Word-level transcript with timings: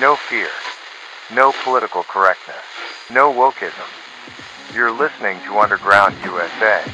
No 0.00 0.14
fear. 0.14 0.48
No 1.34 1.52
political 1.64 2.04
correctness. 2.04 2.56
No 3.10 3.32
wokeism. 3.32 3.72
You're 4.72 4.92
listening 4.92 5.40
to 5.46 5.58
Underground 5.58 6.14
USA. 6.24 6.84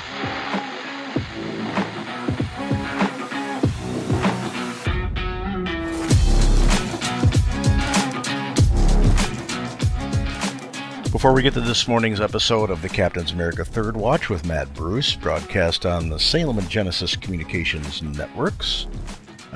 Before 11.13 11.35
we 11.35 11.43
get 11.43 11.53
to 11.55 11.61
this 11.61 11.87
morning's 11.87 12.21
episode 12.21 12.71
of 12.71 12.81
the 12.81 12.89
Captain's 12.89 13.33
America 13.33 13.65
Third 13.65 13.97
Watch 13.97 14.31
with 14.31 14.47
Matt 14.47 14.73
Bruce, 14.73 15.15
broadcast 15.15 15.85
on 15.85 16.09
the 16.09 16.19
Salem 16.19 16.59
and 16.59 16.69
Genesis 16.71 17.15
Communications 17.15 18.03
Networks, 18.03 18.87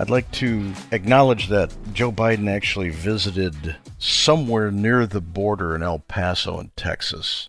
I'd 0.00 0.10
like 0.10 0.30
to 0.32 0.74
acknowledge 0.92 1.48
that 1.48 1.74
Joe 1.92 2.12
Biden 2.12 2.48
actually 2.48 2.90
visited 2.90 3.74
somewhere 3.98 4.70
near 4.70 5.08
the 5.08 5.20
border 5.20 5.74
in 5.74 5.82
El 5.82 5.98
Paso, 5.98 6.60
in 6.60 6.70
Texas. 6.76 7.48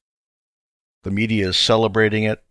The 1.04 1.12
media 1.12 1.50
is 1.50 1.58
celebrating 1.58 2.24
it. 2.24 2.42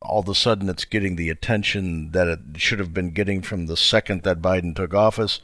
All 0.00 0.20
of 0.20 0.28
a 0.28 0.34
sudden, 0.36 0.68
it's 0.68 0.84
getting 0.84 1.16
the 1.16 1.28
attention 1.28 2.12
that 2.12 2.28
it 2.28 2.38
should 2.54 2.78
have 2.78 2.94
been 2.94 3.10
getting 3.10 3.42
from 3.42 3.66
the 3.66 3.76
second 3.76 4.22
that 4.22 4.40
Biden 4.40 4.76
took 4.76 4.94
office. 4.94 5.40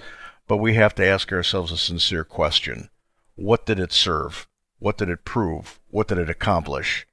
But 0.47 0.59
we 0.59 0.75
have 0.75 0.95
to 0.95 1.05
ask 1.05 1.33
ourselves 1.33 1.73
a 1.73 1.77
sincere 1.77 2.23
question 2.23 2.91
What 3.35 3.67
did 3.67 3.81
it 3.81 3.93
serve? 3.93 4.47
What 4.79 4.97
did 4.97 5.09
it 5.09 5.25
prove? 5.25 5.81
What 5.91 6.07
did 6.07 6.19
it 6.19 6.31
accomplish? 6.31 7.05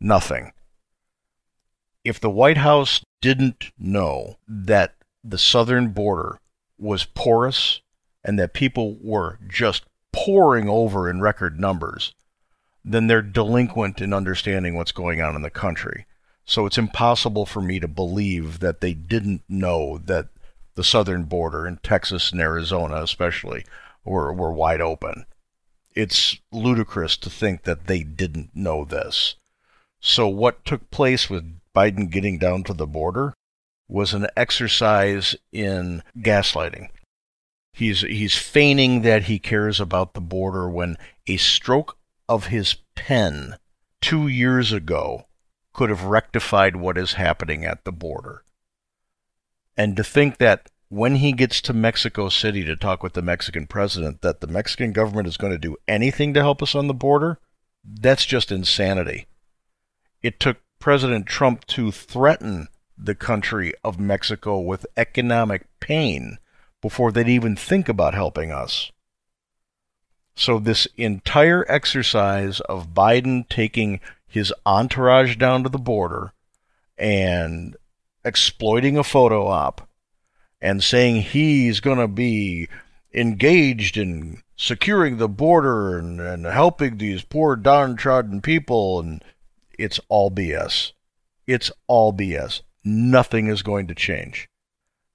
Nothing. 0.00 0.52
If 2.04 2.18
the 2.18 2.30
White 2.30 2.56
House 2.56 3.04
didn't 3.20 3.70
know 3.78 4.38
that 4.48 4.94
the 5.24 5.38
southern 5.38 5.88
border 5.88 6.38
was 6.78 7.04
porous 7.04 7.80
and 8.24 8.38
that 8.38 8.54
people 8.54 8.96
were 9.00 9.38
just 9.46 9.84
pouring 10.12 10.68
over 10.68 11.08
in 11.08 11.20
record 11.20 11.58
numbers, 11.58 12.14
then 12.84 13.06
they're 13.06 13.22
delinquent 13.22 14.00
in 14.00 14.12
understanding 14.12 14.74
what's 14.74 14.92
going 14.92 15.20
on 15.20 15.36
in 15.36 15.42
the 15.42 15.50
country. 15.50 16.06
So 16.44 16.66
it's 16.66 16.78
impossible 16.78 17.46
for 17.46 17.62
me 17.62 17.78
to 17.80 17.88
believe 17.88 18.58
that 18.58 18.80
they 18.80 18.94
didn't 18.94 19.42
know 19.48 19.98
that 19.98 20.28
the 20.74 20.84
southern 20.84 21.24
border 21.24 21.66
in 21.66 21.76
Texas 21.78 22.32
and 22.32 22.40
Arizona, 22.40 23.02
especially, 23.02 23.64
were, 24.04 24.32
were 24.32 24.52
wide 24.52 24.80
open. 24.80 25.26
It's 25.94 26.38
ludicrous 26.50 27.16
to 27.18 27.30
think 27.30 27.64
that 27.64 27.86
they 27.86 28.02
didn't 28.02 28.50
know 28.54 28.84
this. 28.84 29.36
So, 30.00 30.26
what 30.26 30.64
took 30.64 30.90
place 30.90 31.30
with 31.30 31.60
Biden 31.76 32.10
getting 32.10 32.38
down 32.38 32.64
to 32.64 32.74
the 32.74 32.86
border 32.86 33.34
was 33.92 34.14
an 34.14 34.26
exercise 34.36 35.36
in 35.52 36.02
gaslighting. 36.16 36.88
He's, 37.74 38.00
he's 38.00 38.36
feigning 38.36 39.02
that 39.02 39.24
he 39.24 39.38
cares 39.38 39.80
about 39.80 40.14
the 40.14 40.20
border 40.20 40.68
when 40.68 40.96
a 41.26 41.36
stroke 41.36 41.98
of 42.28 42.46
his 42.46 42.76
pen 42.94 43.56
two 44.00 44.28
years 44.28 44.72
ago 44.72 45.26
could 45.74 45.90
have 45.90 46.04
rectified 46.04 46.76
what 46.76 46.96
is 46.96 47.14
happening 47.14 47.64
at 47.64 47.84
the 47.84 47.92
border. 47.92 48.44
And 49.76 49.96
to 49.96 50.04
think 50.04 50.38
that 50.38 50.70
when 50.88 51.16
he 51.16 51.32
gets 51.32 51.60
to 51.62 51.72
Mexico 51.72 52.28
City 52.28 52.64
to 52.64 52.76
talk 52.76 53.02
with 53.02 53.12
the 53.12 53.22
Mexican 53.22 53.66
president 53.66 54.22
that 54.22 54.40
the 54.40 54.46
Mexican 54.46 54.92
government 54.92 55.28
is 55.28 55.36
going 55.36 55.52
to 55.52 55.58
do 55.58 55.76
anything 55.86 56.34
to 56.34 56.40
help 56.40 56.62
us 56.62 56.74
on 56.74 56.86
the 56.86 56.94
border, 56.94 57.38
that's 57.84 58.26
just 58.26 58.52
insanity. 58.52 59.26
It 60.22 60.38
took 60.38 60.58
President 60.78 61.26
Trump 61.26 61.66
to 61.66 61.90
threaten 61.90 62.68
the 63.04 63.14
country 63.14 63.72
of 63.82 63.98
Mexico 63.98 64.58
with 64.58 64.86
economic 64.96 65.66
pain 65.80 66.38
before 66.80 67.12
they'd 67.12 67.28
even 67.28 67.56
think 67.56 67.88
about 67.88 68.14
helping 68.14 68.50
us. 68.50 68.90
So, 70.34 70.58
this 70.58 70.88
entire 70.96 71.64
exercise 71.68 72.60
of 72.60 72.94
Biden 72.94 73.48
taking 73.48 74.00
his 74.26 74.52
entourage 74.64 75.36
down 75.36 75.62
to 75.62 75.68
the 75.68 75.78
border 75.78 76.32
and 76.96 77.76
exploiting 78.24 78.96
a 78.96 79.04
photo 79.04 79.46
op 79.46 79.88
and 80.60 80.82
saying 80.82 81.22
he's 81.22 81.80
going 81.80 81.98
to 81.98 82.08
be 82.08 82.68
engaged 83.12 83.98
in 83.98 84.42
securing 84.56 85.18
the 85.18 85.28
border 85.28 85.98
and, 85.98 86.20
and 86.20 86.46
helping 86.46 86.96
these 86.96 87.22
poor 87.22 87.56
downtrodden 87.56 88.40
people 88.40 89.00
and 89.00 89.22
it's 89.78 90.00
all 90.08 90.30
BS. 90.30 90.92
It's 91.46 91.70
all 91.88 92.12
BS 92.12 92.62
nothing 92.84 93.46
is 93.46 93.62
going 93.62 93.86
to 93.88 93.94
change. 93.94 94.48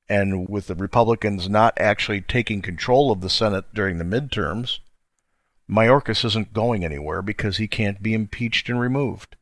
And 0.10 0.48
with 0.48 0.68
the 0.68 0.76
Republicans 0.76 1.50
not 1.50 1.78
actually 1.78 2.22
taking 2.22 2.62
control 2.62 3.12
of 3.12 3.22
the 3.22 3.30
Senate 3.30 3.66
during 3.74 3.98
the 3.98 4.06
midterms, 4.06 4.80
Mayorkas 5.70 6.24
isn't 6.24 6.54
going 6.54 6.86
anywhere 6.86 7.22
because 7.22 7.58
he 7.58 7.68
can't 7.68 8.02
be 8.02 8.14
impeached 8.14 8.70
and 8.70 8.80
removed. 8.80 9.36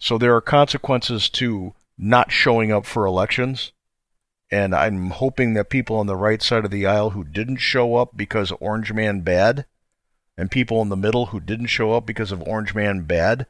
So 0.00 0.18
there 0.18 0.34
are 0.34 0.40
consequences 0.40 1.28
to 1.30 1.74
not 1.96 2.32
showing 2.32 2.72
up 2.72 2.86
for 2.86 3.06
elections. 3.06 3.72
And 4.50 4.74
I'm 4.74 5.10
hoping 5.10 5.54
that 5.54 5.70
people 5.70 5.96
on 5.96 6.06
the 6.06 6.16
right 6.16 6.42
side 6.42 6.64
of 6.64 6.70
the 6.70 6.86
aisle 6.86 7.10
who 7.10 7.22
didn't 7.22 7.58
show 7.58 7.96
up 7.96 8.16
because 8.16 8.50
Orange 8.52 8.92
Man 8.92 9.20
bad, 9.20 9.66
and 10.36 10.50
people 10.50 10.80
in 10.80 10.88
the 10.88 10.96
middle 10.96 11.26
who 11.26 11.40
didn't 11.40 11.66
show 11.66 11.92
up 11.92 12.06
because 12.06 12.32
of 12.32 12.42
Orange 12.42 12.74
Man 12.74 13.02
bad, 13.02 13.46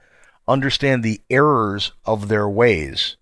understand 0.48 1.02
the 1.02 1.20
errors 1.30 1.92
of 2.04 2.28
their 2.28 2.48
ways 2.48 3.17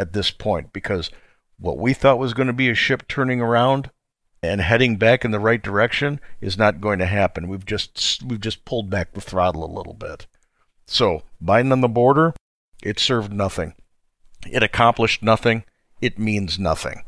at 0.00 0.14
this 0.14 0.30
point 0.30 0.72
because 0.72 1.10
what 1.58 1.78
we 1.78 1.92
thought 1.92 2.18
was 2.18 2.34
going 2.34 2.46
to 2.46 2.52
be 2.54 2.70
a 2.70 2.74
ship 2.74 3.06
turning 3.06 3.40
around 3.40 3.90
and 4.42 4.62
heading 4.62 4.96
back 4.96 5.24
in 5.24 5.30
the 5.30 5.38
right 5.38 5.62
direction 5.62 6.18
is 6.40 6.56
not 6.56 6.80
going 6.80 6.98
to 6.98 7.06
happen. 7.06 7.48
We've 7.48 7.66
just 7.66 8.22
we've 8.24 8.40
just 8.40 8.64
pulled 8.64 8.88
back 8.88 9.12
the 9.12 9.20
throttle 9.20 9.64
a 9.64 9.76
little 9.76 9.92
bit. 9.92 10.26
So, 10.86 11.22
Biden 11.44 11.70
on 11.70 11.82
the 11.82 11.88
border, 11.88 12.34
it 12.82 12.98
served 12.98 13.32
nothing. 13.32 13.74
It 14.50 14.62
accomplished 14.62 15.22
nothing. 15.22 15.64
It 16.00 16.18
means 16.18 16.58
nothing. 16.58 17.04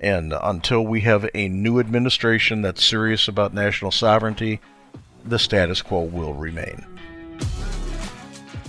And 0.00 0.34
until 0.42 0.84
we 0.84 1.02
have 1.02 1.28
a 1.34 1.48
new 1.48 1.78
administration 1.78 2.62
that's 2.62 2.84
serious 2.84 3.28
about 3.28 3.54
national 3.54 3.90
sovereignty, 3.90 4.60
the 5.24 5.38
status 5.38 5.82
quo 5.82 6.00
will 6.00 6.34
remain. 6.34 6.84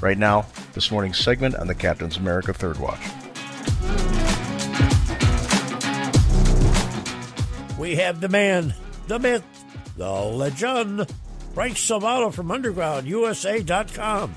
Right 0.01 0.17
now, 0.17 0.45
this 0.73 0.91
morning's 0.91 1.17
segment 1.17 1.55
on 1.55 1.67
the 1.67 1.75
Captain's 1.75 2.17
America 2.17 2.53
Third 2.53 2.77
Watch. 2.79 3.01
We 7.87 7.95
have 7.95 8.19
the 8.19 8.27
man, 8.27 8.73
the 9.07 9.17
myth, 9.17 9.45
the 9.95 10.11
legend, 10.11 11.09
Frank 11.53 11.75
Salvato 11.75 12.33
from 12.33 12.49
UndergroundUSA.com. 12.49 14.35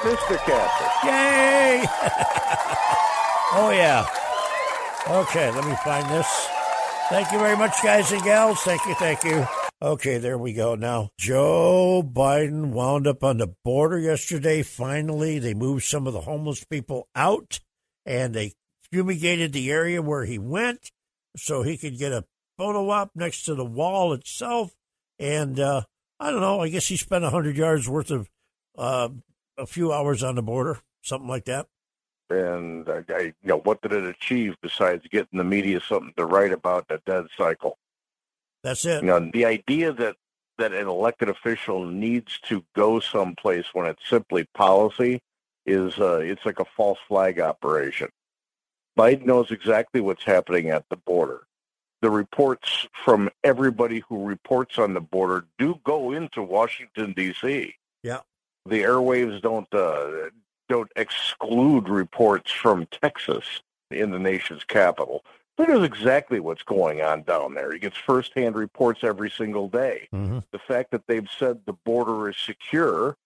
Mr. 0.00 0.36
Captain. 0.36 1.08
Yay! 1.08 1.84
oh, 3.52 3.70
yeah. 3.72 4.04
Okay, 5.08 5.52
let 5.52 5.64
me 5.64 5.76
find 5.84 6.10
this. 6.10 6.48
Thank 7.08 7.30
you 7.30 7.38
very 7.38 7.56
much, 7.56 7.80
guys 7.80 8.10
and 8.10 8.24
gals. 8.24 8.60
Thank 8.62 8.84
you, 8.84 8.94
thank 8.96 9.22
you. 9.22 9.46
Okay, 9.80 10.18
there 10.18 10.38
we 10.38 10.54
go. 10.54 10.74
Now, 10.74 11.10
Joe 11.20 12.02
Biden 12.02 12.72
wound 12.72 13.06
up 13.06 13.22
on 13.22 13.38
the 13.38 13.54
border 13.64 14.00
yesterday. 14.00 14.64
Finally, 14.64 15.38
they 15.38 15.54
moved 15.54 15.84
some 15.84 16.08
of 16.08 16.14
the 16.14 16.22
homeless 16.22 16.64
people 16.64 17.06
out 17.14 17.60
and 18.04 18.34
they 18.34 18.54
fumigated 18.90 19.52
the 19.52 19.70
area 19.70 20.02
where 20.02 20.24
he 20.24 20.36
went 20.36 20.90
so 21.36 21.62
he 21.62 21.76
could 21.76 21.98
get 21.98 22.12
a 22.12 22.24
photo 22.56 22.88
op 22.90 23.10
next 23.14 23.44
to 23.44 23.54
the 23.54 23.64
wall 23.64 24.12
itself. 24.12 24.74
And 25.18 25.58
uh, 25.60 25.82
I 26.18 26.30
don't 26.30 26.40
know. 26.40 26.60
I 26.60 26.68
guess 26.68 26.88
he 26.88 26.96
spent 26.96 27.24
a 27.24 27.30
hundred 27.30 27.56
yards 27.56 27.88
worth 27.88 28.10
of 28.10 28.28
uh, 28.76 29.08
a 29.56 29.66
few 29.66 29.92
hours 29.92 30.22
on 30.22 30.34
the 30.34 30.42
border, 30.42 30.80
something 31.02 31.28
like 31.28 31.44
that. 31.46 31.66
And 32.28 32.88
uh, 32.88 33.02
I, 33.08 33.20
you 33.20 33.34
know, 33.44 33.58
what 33.58 33.80
did 33.82 33.92
it 33.92 34.04
achieve 34.04 34.56
besides 34.60 35.06
getting 35.10 35.38
the 35.38 35.44
media 35.44 35.80
something 35.80 36.12
to 36.16 36.26
write 36.26 36.52
about 36.52 36.88
the 36.88 37.00
dead 37.06 37.26
cycle? 37.36 37.78
That's 38.62 38.84
it. 38.84 39.02
You 39.02 39.08
know, 39.08 39.30
the 39.32 39.44
idea 39.44 39.92
that 39.92 40.16
that 40.58 40.72
an 40.72 40.88
elected 40.88 41.28
official 41.28 41.84
needs 41.84 42.38
to 42.44 42.64
go 42.74 42.98
someplace 42.98 43.66
when 43.74 43.86
it's 43.86 44.08
simply 44.08 44.48
policy 44.54 45.20
is 45.66 45.98
uh, 45.98 46.16
it's 46.16 46.44
like 46.46 46.60
a 46.60 46.64
false 46.76 46.98
flag 47.06 47.38
operation. 47.40 48.08
Biden 48.98 49.26
knows 49.26 49.50
exactly 49.50 50.00
what's 50.00 50.24
happening 50.24 50.70
at 50.70 50.88
the 50.88 50.96
border. 50.96 51.42
The 52.02 52.10
reports 52.10 52.86
from 53.04 53.30
everybody 53.42 54.02
who 54.08 54.24
reports 54.24 54.78
on 54.78 54.94
the 54.94 55.00
border 55.00 55.46
do 55.58 55.80
go 55.84 56.12
into 56.12 56.42
Washington 56.42 57.12
D.C. 57.16 57.74
Yeah, 58.02 58.20
the 58.66 58.82
airwaves 58.82 59.40
don't 59.40 59.72
uh, 59.74 60.30
don't 60.68 60.90
exclude 60.96 61.88
reports 61.88 62.50
from 62.50 62.86
Texas 62.86 63.44
in 63.90 64.10
the 64.10 64.18
nation's 64.18 64.64
capital. 64.64 65.24
He 65.56 65.64
knows 65.64 65.86
exactly 65.86 66.38
what's 66.38 66.62
going 66.62 67.00
on 67.00 67.22
down 67.22 67.54
there. 67.54 67.72
He 67.72 67.78
gets 67.78 67.96
firsthand 67.96 68.56
reports 68.56 69.00
every 69.02 69.30
single 69.30 69.68
day. 69.68 70.08
mm-hmm. 70.12 70.40
The 70.50 70.58
fact 70.58 70.90
that 70.90 71.06
they've 71.06 71.28
said 71.38 71.60
the 71.64 71.72
border 71.72 72.28
is 72.28 72.36
secure 72.36 73.16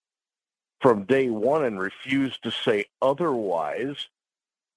from 0.80 1.04
day 1.04 1.28
one 1.28 1.64
and 1.64 1.80
refused 1.80 2.42
to 2.44 2.50
say 2.50 2.86
otherwise, 3.02 4.08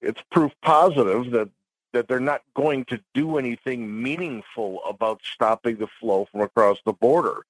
it's 0.04 0.22
proof 0.32 0.52
positive 0.62 1.32
that 1.32 1.50
that 1.94 2.08
they're 2.08 2.20
not 2.20 2.42
going 2.56 2.86
to 2.86 3.00
do 3.14 3.38
anything 3.38 4.02
meaningful 4.02 4.82
about 4.84 5.22
stopping 5.24 5.78
the 5.78 5.88
flow 6.00 6.28
from 6.32 6.42
across 6.42 6.80
the 6.86 6.94
border. 6.94 7.46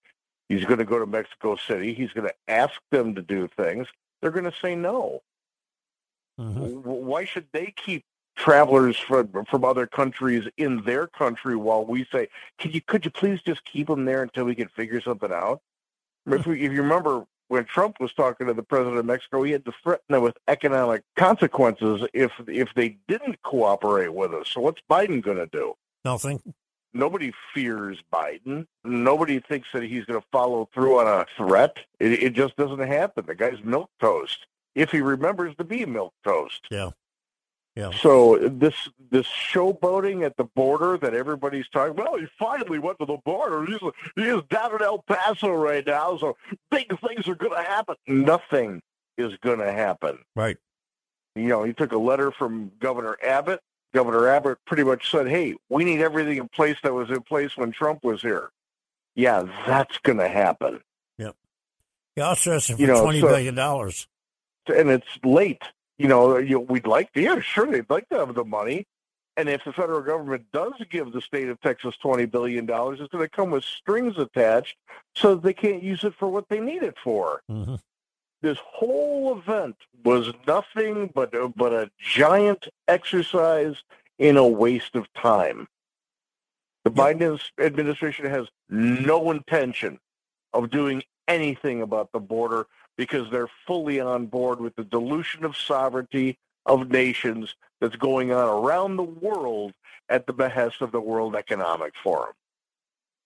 He's 0.50 0.66
going 0.66 0.80
to 0.80 0.86
go 0.86 1.00
to 1.00 1.06
Mexico 1.06 1.56
City. 1.56 1.94
He's 1.94 2.12
going 2.12 2.28
to 2.28 2.34
ask 2.50 2.74
them 2.92 3.16
to 3.16 3.22
do 3.22 3.48
things. 3.56 3.88
They're 4.22 4.32
going 4.32 4.44
to 4.44 4.54
say 4.62 4.76
no. 4.76 5.22
Mm-hmm. 6.40 6.82
Why 6.82 7.24
should 7.24 7.48
they 7.54 7.74
keep 7.76 8.04
travelers 8.36 8.98
from 8.98 9.30
from 9.50 9.64
other 9.64 9.86
countries 9.86 10.48
in 10.58 10.84
their 10.84 11.08
country 11.08 11.56
while 11.56 11.86
we 11.86 12.06
say, 12.12 12.28
"Could 12.60 12.74
you 12.74 12.82
could 12.82 13.06
you 13.06 13.12
please 13.12 13.42
just 13.42 13.64
keep 13.66 13.88
them 13.88 14.06
there 14.06 14.24
until 14.24 14.46
we 14.46 14.56
can 14.56 14.68
figure 14.70 15.02
something 15.02 15.32
out?" 15.32 15.62
if, 16.26 16.46
we, 16.46 16.62
if 16.62 16.72
you 16.72 16.82
remember 16.82 17.26
when 17.54 17.66
Trump 17.66 17.98
was 18.00 18.12
talking 18.14 18.48
to 18.48 18.54
the 18.56 18.64
president 18.64 18.98
of 18.98 19.06
Mexico, 19.06 19.44
he 19.44 19.52
had 19.52 19.64
to 19.66 19.72
threaten 19.84 20.06
them 20.10 20.24
with 20.24 20.36
economic 20.48 21.04
consequences 21.16 22.04
if 22.12 22.32
if 22.48 22.70
they 22.76 22.98
didn't 23.08 23.40
cooperate 23.44 24.12
with 24.12 24.34
us. 24.34 24.50
So 24.50 24.62
what's 24.62 24.82
Biden 24.90 25.22
going 25.22 25.38
to 25.38 25.46
do? 25.46 25.76
Nothing. 26.04 26.42
Nobody 26.96 27.32
fears 27.54 28.00
Biden. 28.12 28.66
Nobody 28.84 29.40
thinks 29.40 29.68
that 29.74 29.84
he's 29.84 30.04
going 30.06 30.20
to 30.20 30.28
follow 30.32 30.68
through 30.74 31.00
on 31.00 31.08
a 31.08 31.26
threat. 31.38 31.78
It, 32.00 32.24
it 32.24 32.34
just 32.34 32.56
doesn't 32.56 32.80
happen. 32.80 33.26
The 33.28 33.36
guy's 33.36 33.64
milk 33.64 33.92
toast. 34.00 34.48
If 34.74 34.90
he 34.90 35.02
remembers 35.02 35.56
to 35.58 35.64
be 35.64 35.86
milk 35.86 36.14
toast. 36.24 36.62
Yeah. 36.72 36.90
Yeah. 37.76 37.92
So 38.02 38.38
this 38.38 38.76
this 39.10 39.26
showboating 39.26 40.24
at 40.24 40.38
the 40.38 40.44
border 40.44 40.98
that 40.98 41.16
everybody's 41.16 41.68
talking. 41.70 41.96
Well, 41.96 42.18
he 42.18 42.28
finally 42.38 42.78
went 42.78 43.00
to 43.00 43.06
the 43.06 43.18
border. 43.26 43.66
He's 43.66 43.80
he 44.16 44.24
is 44.24 44.44
down 44.50 44.76
in 44.76 44.82
El 44.84 45.00
Paso 45.00 45.50
right 45.50 45.86
now, 45.86 46.18
so 46.18 46.38
big 46.70 46.88
things 47.00 47.28
are 47.28 47.36
going 47.36 47.54
to 47.54 47.68
happen. 47.68 47.96
Nothing 48.08 48.82
is 49.18 49.34
going 49.42 49.60
to 49.60 49.72
happen. 49.72 50.20
Right. 50.36 50.58
You 51.36 51.48
know, 51.48 51.64
he 51.64 51.74
took 51.74 51.92
a 51.94 51.98
letter 51.98 52.32
from 52.32 52.72
Governor 52.80 53.18
Abbott. 53.24 53.60
Governor 53.92 54.28
Abbott 54.28 54.60
pretty 54.66 54.84
much 54.84 55.10
said, 55.10 55.28
"Hey, 55.28 55.56
we 55.70 55.84
need 55.84 56.02
everything 56.02 56.38
in 56.38 56.50
place 56.50 56.78
that 56.84 56.94
was 56.94 57.10
in 57.10 57.22
place 57.22 57.58
when 57.58 57.72
Trump 57.72 58.04
was 58.04 58.22
here." 58.22 58.52
Yeah, 59.16 59.44
that's 59.66 59.98
going 60.00 60.20
to 60.20 60.28
happen. 60.28 60.82
Yep. 61.18 61.36
He 62.16 62.22
asked 62.22 62.44
for 62.44 62.60
you 62.76 62.88
know, 62.88 63.02
twenty 63.02 63.22
so, 63.22 63.30
billion 63.30 63.56
dollars, 63.56 64.08
and 64.68 64.90
it's 64.90 65.08
late 65.24 65.64
you 65.98 66.08
know, 66.08 66.38
you, 66.38 66.60
we'd 66.60 66.88
like 66.88 67.12
to, 67.14 67.22
yeah, 67.22 67.40
sure, 67.40 67.66
they'd 67.68 67.90
like 67.90 68.10
to 68.10 68.18
have 68.18 68.34
the 68.34 68.44
money. 68.44 68.86
And 69.36 69.50
if 69.50 69.64
the 69.64 69.74
federal 69.74 70.02
government 70.02 70.46
does 70.54 70.74
give 70.90 71.12
the 71.12 71.22
state 71.22 71.50
of 71.50 71.60
Texas 71.62 71.96
$20 72.04 72.30
billion, 72.30 72.66
it's 72.66 72.70
going 72.70 73.24
to 73.24 73.30
come 73.30 73.50
with 73.50 73.64
strings 73.64 74.18
attached 74.18 74.76
so 75.16 75.36
they 75.36 75.54
can't 75.54 75.82
use 75.82 76.04
it 76.04 76.14
for 76.14 76.28
what 76.28 76.48
they 76.50 76.60
need 76.60 76.84
it 76.84 76.96
for. 77.04 77.42
Mm-hmm. 77.50 77.76
This 78.42 78.58
whole 78.62 79.38
event 79.38 79.78
was 80.04 80.34
nothing 80.46 81.10
but 81.16 81.34
but 81.56 81.72
a 81.72 81.90
giant 81.98 82.68
exercise 82.90 83.78
in 84.20 84.36
a 84.36 84.46
waste 84.46 84.96
of 84.96 85.12
time. 85.14 85.66
The 86.84 86.92
Biden 86.92 87.40
administration 87.58 88.26
has 88.26 88.48
no 88.70 89.32
intention 89.32 89.98
of 90.54 90.70
doing 90.70 91.04
anything 91.30 91.82
about 91.82 92.12
the 92.12 92.20
border 92.20 92.68
because 92.98 93.30
they're 93.32 93.50
fully 93.66 94.00
on 94.00 94.28
board 94.28 94.60
with 94.60 94.76
the 94.76 94.84
dilution 94.84 95.46
of 95.46 95.58
sovereignty 95.58 96.38
of 96.66 96.90
nations 96.90 97.56
that's 97.82 97.96
going 97.96 98.32
on 98.32 98.48
around 98.48 98.96
the 98.96 99.04
world 99.04 99.74
at 100.10 100.28
the 100.28 100.34
behest 100.34 100.82
of 100.82 100.92
the 100.92 101.02
World 101.02 101.36
Economic 101.36 101.94
Forum. 102.04 102.34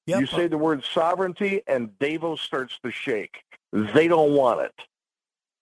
Yep. 0.07 0.21
You 0.21 0.25
say 0.27 0.47
the 0.47 0.57
word 0.57 0.83
sovereignty 0.83 1.61
and 1.67 1.97
Davos 1.99 2.41
starts 2.41 2.79
to 2.83 2.91
shake. 2.91 3.43
They 3.73 4.07
don't 4.07 4.31
want 4.31 4.61
it. 4.61 4.73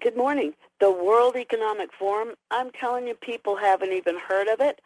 good 0.00 0.16
morning. 0.16 0.52
The 0.78 0.92
World 0.92 1.34
Economic 1.34 1.90
Forum, 1.98 2.34
I'm 2.52 2.70
telling 2.70 3.08
you, 3.08 3.14
people 3.14 3.56
haven't 3.56 3.92
even 3.92 4.16
heard 4.16 4.46
of 4.46 4.60
it. 4.60 4.80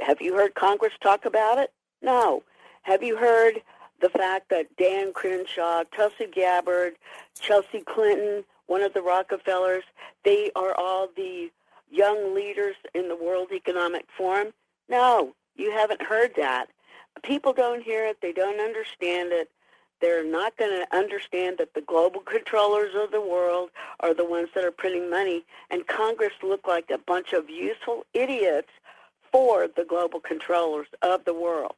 Have 0.00 0.22
you 0.22 0.34
heard 0.34 0.54
Congress 0.54 0.94
talk 1.02 1.26
about 1.26 1.58
it? 1.58 1.74
No. 2.00 2.42
Have 2.84 3.02
you 3.02 3.18
heard 3.18 3.60
the 4.00 4.08
fact 4.08 4.48
that 4.48 4.74
Dan 4.78 5.12
Crenshaw, 5.12 5.84
Tulsi 5.94 6.26
Gabbard, 6.32 6.94
Chelsea 7.38 7.82
Clinton, 7.86 8.44
one 8.72 8.80
of 8.80 8.94
the 8.94 9.02
Rockefellers. 9.02 9.84
They 10.24 10.50
are 10.56 10.74
all 10.74 11.06
the 11.14 11.50
young 11.90 12.34
leaders 12.34 12.76
in 12.94 13.06
the 13.08 13.14
World 13.14 13.48
Economic 13.52 14.06
Forum. 14.16 14.54
No, 14.88 15.34
you 15.56 15.70
haven't 15.70 16.00
heard 16.00 16.32
that. 16.38 16.68
People 17.22 17.52
don't 17.52 17.82
hear 17.82 18.06
it. 18.06 18.16
They 18.22 18.32
don't 18.32 18.62
understand 18.62 19.30
it. 19.30 19.50
They're 20.00 20.24
not 20.24 20.56
going 20.56 20.70
to 20.70 20.96
understand 20.96 21.58
that 21.58 21.74
the 21.74 21.82
global 21.82 22.20
controllers 22.34 22.94
of 22.96 23.10
the 23.10 23.20
world 23.20 23.68
are 24.00 24.14
the 24.14 24.24
ones 24.24 24.48
that 24.54 24.64
are 24.64 24.70
printing 24.70 25.10
money, 25.10 25.44
and 25.70 25.86
Congress 25.86 26.32
look 26.42 26.66
like 26.66 26.90
a 26.90 26.96
bunch 26.96 27.34
of 27.34 27.50
useful 27.50 28.06
idiots 28.14 28.70
for 29.30 29.68
the 29.68 29.84
global 29.84 30.18
controllers 30.18 30.88
of 31.02 31.26
the 31.26 31.34
world. 31.34 31.74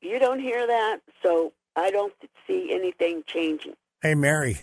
You 0.00 0.18
don't 0.18 0.40
hear 0.40 0.66
that, 0.66 1.00
so 1.22 1.52
I 1.76 1.90
don't 1.90 2.14
see 2.46 2.72
anything 2.72 3.22
changing. 3.26 3.74
Hey, 4.00 4.14
Mary. 4.14 4.62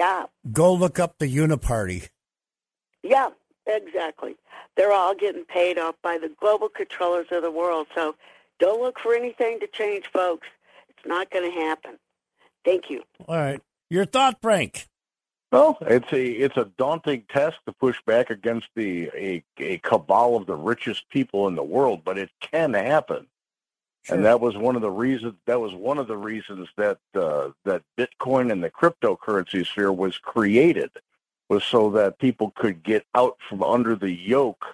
Yeah. 0.00 0.24
Go 0.50 0.72
look 0.72 0.98
up 0.98 1.18
the 1.18 1.26
Uniparty. 1.26 2.08
Yeah, 3.02 3.28
exactly. 3.66 4.34
They're 4.74 4.92
all 4.92 5.14
getting 5.14 5.44
paid 5.44 5.76
off 5.76 5.94
by 6.02 6.16
the 6.16 6.30
global 6.40 6.70
controllers 6.70 7.26
of 7.30 7.42
the 7.42 7.50
world. 7.50 7.86
So 7.94 8.14
don't 8.58 8.80
look 8.80 8.98
for 8.98 9.14
anything 9.14 9.60
to 9.60 9.66
change, 9.66 10.06
folks. 10.10 10.48
It's 10.88 11.06
not 11.06 11.30
going 11.30 11.52
to 11.52 11.60
happen. 11.60 11.98
Thank 12.64 12.88
you. 12.88 13.02
All 13.28 13.36
right. 13.36 13.60
Your 13.90 14.06
thought, 14.06 14.38
Frank. 14.40 14.88
Well, 15.52 15.76
it's 15.82 16.10
a 16.12 16.24
it's 16.24 16.56
a 16.56 16.70
daunting 16.78 17.24
task 17.28 17.58
to 17.66 17.72
push 17.72 17.96
back 18.06 18.30
against 18.30 18.68
the 18.74 19.10
a, 19.14 19.44
a 19.58 19.78
cabal 19.78 20.36
of 20.36 20.46
the 20.46 20.56
richest 20.56 21.10
people 21.10 21.46
in 21.46 21.56
the 21.56 21.62
world, 21.62 22.02
but 22.04 22.16
it 22.16 22.30
can 22.40 22.72
happen. 22.72 23.26
Sure. 24.02 24.16
and 24.16 24.24
that 24.24 24.40
was 24.40 24.56
one 24.56 24.76
of 24.76 24.82
the 24.82 24.90
reasons. 24.90 25.34
That 25.46 25.60
was 25.60 25.74
one 25.74 25.98
of 25.98 26.08
the 26.08 26.16
reasons 26.16 26.68
that 26.76 26.98
uh, 27.14 27.50
that 27.64 27.82
Bitcoin 27.98 28.50
and 28.50 28.62
the 28.62 28.70
cryptocurrency 28.70 29.66
sphere 29.66 29.92
was 29.92 30.16
created, 30.18 30.90
was 31.48 31.64
so 31.64 31.90
that 31.90 32.18
people 32.18 32.52
could 32.56 32.82
get 32.82 33.04
out 33.14 33.36
from 33.48 33.62
under 33.62 33.94
the 33.94 34.10
yoke 34.10 34.64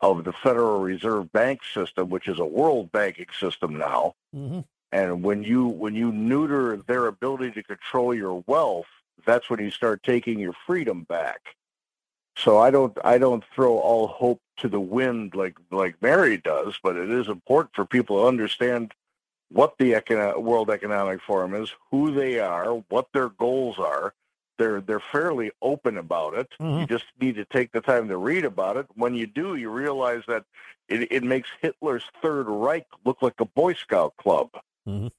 of 0.00 0.24
the 0.24 0.32
Federal 0.32 0.80
Reserve 0.80 1.32
Bank 1.32 1.60
system, 1.64 2.10
which 2.10 2.28
is 2.28 2.38
a 2.38 2.44
world 2.44 2.92
banking 2.92 3.26
system 3.38 3.78
now. 3.78 4.14
hmm 4.32 4.60
And 4.92 5.22
when 5.22 5.42
you 5.42 5.66
when 5.66 5.94
you 5.94 6.12
neuter 6.12 6.76
their 6.86 7.06
ability 7.06 7.52
to 7.52 7.62
control 7.62 8.14
your 8.14 8.44
wealth, 8.46 8.86
that's 9.24 9.48
when 9.48 9.60
you 9.60 9.70
start 9.70 10.02
taking 10.02 10.38
your 10.38 10.54
freedom 10.66 11.04
back. 11.04 11.40
So 12.36 12.58
I 12.58 12.70
don't 12.70 12.96
I 13.04 13.18
don't 13.18 13.42
throw 13.54 13.78
all 13.78 14.08
hope 14.08 14.40
to 14.58 14.68
the 14.68 14.80
wind 14.80 15.34
like 15.34 15.56
like 15.70 15.96
Mary 16.02 16.36
does, 16.36 16.78
but 16.82 16.96
it 16.96 17.10
is 17.10 17.28
important 17.28 17.74
for 17.74 17.84
people 17.86 18.20
to 18.20 18.26
understand 18.28 18.92
what 19.50 19.78
the 19.78 19.92
Econo- 19.92 20.42
World 20.42 20.70
Economic 20.70 21.20
Forum 21.22 21.54
is, 21.54 21.70
who 21.90 22.12
they 22.12 22.38
are, 22.40 22.66
what 22.88 23.06
their 23.12 23.28
goals 23.30 23.78
are. 23.78 24.12
They're 24.58 24.80
they're 24.80 25.02
fairly 25.12 25.50
open 25.62 25.98
about 25.98 26.34
it. 26.34 26.48
Mhm. 26.60 26.80
You 26.80 26.86
just 26.86 27.04
need 27.20 27.36
to 27.36 27.44
take 27.46 27.72
the 27.72 27.80
time 27.80 28.08
to 28.08 28.16
read 28.16 28.44
about 28.44 28.76
it. 28.76 28.86
When 28.94 29.14
you 29.14 29.26
do, 29.26 29.54
you 29.56 29.70
realize 29.70 30.22
that 30.28 30.44
it, 30.88 31.10
it 31.12 31.22
makes 31.22 31.48
Hitler's 31.60 32.04
Third 32.22 32.46
Reich 32.48 32.86
look 33.04 33.20
like 33.22 33.38
a 33.40 33.44
Boy 33.44 33.74
Scout 33.74 34.14
club. 34.18 34.50
All 34.86 35.10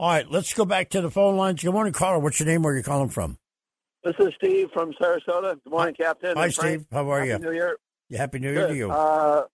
right, 0.00 0.30
let's 0.30 0.52
go 0.54 0.64
back 0.64 0.90
to 0.90 1.00
the 1.00 1.10
phone 1.10 1.36
lines. 1.36 1.62
Good 1.62 1.72
morning, 1.72 1.92
caller. 1.94 2.18
What's 2.18 2.38
your 2.40 2.46
name? 2.48 2.62
Where 2.62 2.74
are 2.74 2.76
you 2.76 2.82
calling 2.82 3.08
from? 3.08 3.38
This 4.06 4.14
is 4.20 4.34
Steve 4.36 4.70
from 4.72 4.92
Sarasota. 4.92 5.60
Good 5.64 5.72
morning, 5.72 5.96
Captain. 5.96 6.36
Hi. 6.36 6.48
Steve. 6.48 6.86
How 6.92 7.10
are 7.10 7.26
Happy 7.26 7.30
you? 7.30 7.38
New 7.40 7.50
Year. 7.50 7.76
Happy 8.16 8.38
New 8.38 8.52
Year 8.52 8.68
Good. 8.68 8.68
to 8.68 8.76
you. 8.76 8.88
Uh, 8.88 9.46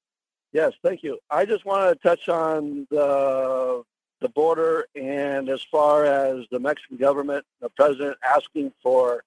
yes, 0.52 0.73
thank 0.85 1.02
you. 1.02 1.18
I 1.30 1.47
just 1.47 1.64
want 1.64 1.88
to 1.88 2.06
touch 2.06 2.28
on 2.28 2.87
the 2.90 3.82
the 4.21 4.28
border 4.28 4.85
and 4.94 5.49
as 5.49 5.62
far 5.62 6.04
as 6.04 6.44
the 6.50 6.61
Mexican 6.61 6.99
government, 6.99 7.47
the 7.62 7.71
president 7.71 8.18
asking 8.23 8.75
for 8.82 9.25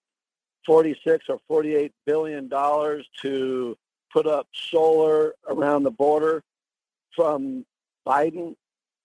46 0.63 1.25
or 1.27 1.39
48 1.47 1.91
billion 2.05 2.47
dollars 2.47 3.07
to 3.23 3.75
put 4.13 4.27
up 4.27 4.47
solar 4.53 5.33
around 5.49 5.81
the 5.81 5.91
border 5.91 6.43
from 7.15 7.65
Biden. 8.07 8.55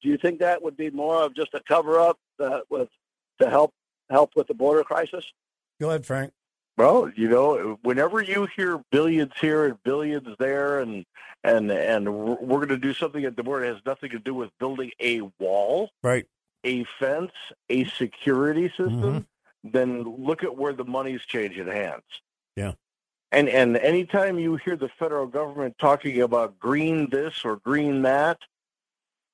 Do 0.03 0.11
you 0.11 0.19
think 0.19 0.41
that 0.41 0.63
would 0.63 0.77
be 0.77 0.91
more 0.91 1.17
of 1.23 1.35
just 1.35 1.55
a 1.55 1.61
cover 1.67 1.99
up 1.99 2.19
that 2.39 2.65
with 2.69 2.91
to 3.41 3.49
help 3.49 3.73
help 4.11 4.33
with 4.37 4.49
the 4.49 4.55
border 4.55 4.85
crisis? 4.85 5.25
Go 5.81 5.89
ahead, 5.89 6.05
Frank. 6.05 6.33
Well, 6.77 7.11
you 7.17 7.29
know, 7.29 7.79
whenever 7.83 8.23
you 8.23 8.47
hear 8.57 8.83
billions 8.91 9.33
here 9.41 9.67
and 9.67 9.83
billions 9.83 10.29
there, 10.39 10.81
and 10.81 11.05
and 11.43 11.71
and 11.71 12.15
we're 12.15 12.59
going 12.59 12.69
to 12.69 12.77
do 12.77 12.95
something 12.95 13.25
at 13.25 13.37
the 13.37 13.43
border 13.43 13.67
that 13.67 13.75
has 13.75 13.83
nothing 13.85 14.11
to 14.11 14.19
do 14.19 14.35
with 14.35 14.51
building 14.59 14.91
a 15.01 15.23
wall, 15.39 15.91
Right. 16.03 16.27
a 16.65 16.85
fence, 16.99 17.33
a 17.69 17.85
security 17.85 18.69
system, 18.69 19.27
mm-hmm. 19.65 19.71
then 19.71 20.03
look 20.03 20.43
at 20.45 20.57
where 20.57 20.73
the 20.73 20.85
money's 20.85 21.23
changing 21.23 21.67
hands. 21.67 22.05
Yeah. 22.57 22.73
And 23.33 23.49
and 23.49 23.77
anytime 23.77 24.39
you 24.39 24.57
hear 24.57 24.77
the 24.77 24.91
federal 24.99 25.27
government 25.27 25.77
talking 25.79 26.21
about 26.23 26.59
green 26.59 27.09
this 27.11 27.45
or 27.45 27.57
green 27.57 28.03
that, 28.03 28.39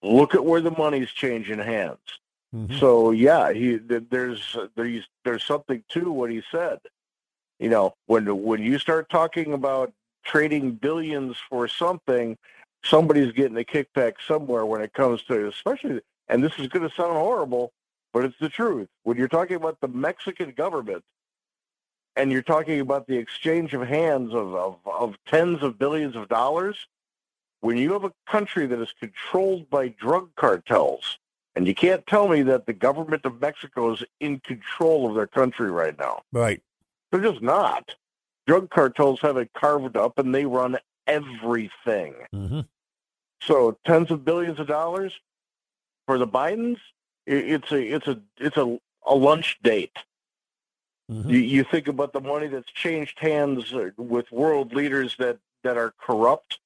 look 0.02 0.34
at 0.34 0.44
where 0.44 0.60
the 0.60 0.70
money's 0.70 1.10
changing 1.10 1.58
hands. 1.58 1.98
Mhm. 2.56 2.80
So 2.80 3.10
yeah, 3.10 3.52
he 3.52 3.76
there's 3.76 4.56
there's 4.76 5.08
there's 5.24 5.44
something 5.44 5.84
to 5.90 6.10
what 6.10 6.30
he 6.30 6.42
said. 6.50 6.78
You 7.58 7.68
know, 7.70 7.94
when 8.06 8.44
when 8.44 8.62
you 8.62 8.78
start 8.78 9.10
talking 9.10 9.52
about 9.52 9.92
trading 10.24 10.72
billions 10.72 11.36
for 11.48 11.68
something, 11.68 12.36
somebody's 12.84 13.32
getting 13.32 13.58
a 13.58 13.64
kickback 13.64 14.14
somewhere 14.26 14.64
when 14.66 14.80
it 14.80 14.92
comes 14.94 15.22
to 15.24 15.48
especially 15.48 16.00
and 16.28 16.42
this 16.42 16.58
is 16.58 16.68
going 16.68 16.88
to 16.88 16.94
sound 16.94 17.12
horrible, 17.12 17.72
but 18.12 18.24
it's 18.24 18.38
the 18.40 18.48
truth. 18.48 18.88
When 19.04 19.16
you're 19.16 19.28
talking 19.28 19.56
about 19.56 19.80
the 19.80 19.88
Mexican 19.88 20.50
government 20.52 21.04
and 22.16 22.32
you're 22.32 22.42
talking 22.42 22.80
about 22.80 23.06
the 23.06 23.16
exchange 23.16 23.74
of 23.74 23.82
hands 23.82 24.34
of, 24.34 24.54
of, 24.54 24.78
of 24.86 25.16
tens 25.26 25.62
of 25.62 25.78
billions 25.78 26.16
of 26.16 26.28
dollars, 26.28 26.86
when 27.60 27.76
you 27.76 27.92
have 27.92 28.04
a 28.04 28.12
country 28.26 28.66
that 28.66 28.80
is 28.80 28.92
controlled 28.98 29.68
by 29.70 29.88
drug 29.88 30.30
cartels, 30.36 31.18
and 31.56 31.66
you 31.66 31.74
can't 31.74 32.06
tell 32.06 32.28
me 32.28 32.42
that 32.42 32.66
the 32.66 32.72
government 32.74 33.24
of 33.24 33.40
Mexico 33.40 33.94
is 33.94 34.04
in 34.20 34.38
control 34.40 35.08
of 35.08 35.16
their 35.16 35.26
country 35.26 35.70
right 35.70 35.98
now. 35.98 36.22
Right. 36.30 36.62
They're 37.10 37.22
just 37.22 37.42
not. 37.42 37.94
Drug 38.46 38.68
cartels 38.70 39.20
have 39.22 39.38
it 39.38 39.50
carved 39.54 39.96
up 39.96 40.18
and 40.18 40.34
they 40.34 40.44
run 40.44 40.78
everything. 41.06 42.14
hmm 42.32 42.60
So 43.40 43.78
tens 43.86 44.10
of 44.10 44.24
billions 44.24 44.60
of 44.60 44.66
dollars 44.66 45.14
for 46.06 46.18
the 46.18 46.28
Bidens, 46.28 46.78
it's 47.26 47.72
a 47.72 47.94
it's 47.94 48.06
a 48.06 48.20
it's 48.38 48.56
a, 48.56 48.78
a 49.06 49.14
lunch 49.14 49.58
date. 49.62 49.96
hmm 51.08 51.28
You, 51.28 51.38
you 51.38 51.64
think 51.64 51.88
about 51.88 52.12
the 52.12 52.20
money 52.20 52.48
that's 52.48 52.70
changed 52.72 53.18
hands 53.18 53.72
uh, 53.72 53.90
with 53.96 54.30
world 54.30 54.74
leaders 54.74 55.16
that, 55.18 55.38
that 55.64 55.76
are 55.78 55.94
corrupt 55.98 56.60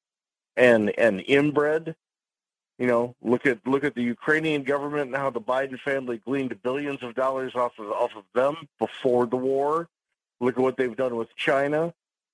and 0.56 0.90
and 0.98 1.22
inbred. 1.26 1.94
You 2.80 2.86
know, 2.86 3.14
look 3.20 3.44
at 3.44 3.58
look 3.66 3.84
at 3.84 3.94
the 3.94 4.02
Ukrainian 4.02 4.62
government 4.62 5.08
and 5.08 5.14
how 5.14 5.28
the 5.28 5.40
Biden 5.40 5.78
family 5.78 6.16
gleaned 6.16 6.62
billions 6.62 7.02
of 7.02 7.14
dollars 7.14 7.54
off 7.54 7.78
of 7.78 7.92
off 7.92 8.12
of 8.16 8.24
them 8.34 8.56
before 8.78 9.26
the 9.26 9.36
war. 9.36 9.86
Look 10.40 10.56
at 10.56 10.62
what 10.62 10.78
they've 10.78 10.96
done 10.96 11.14
with 11.14 11.28
China. 11.36 11.92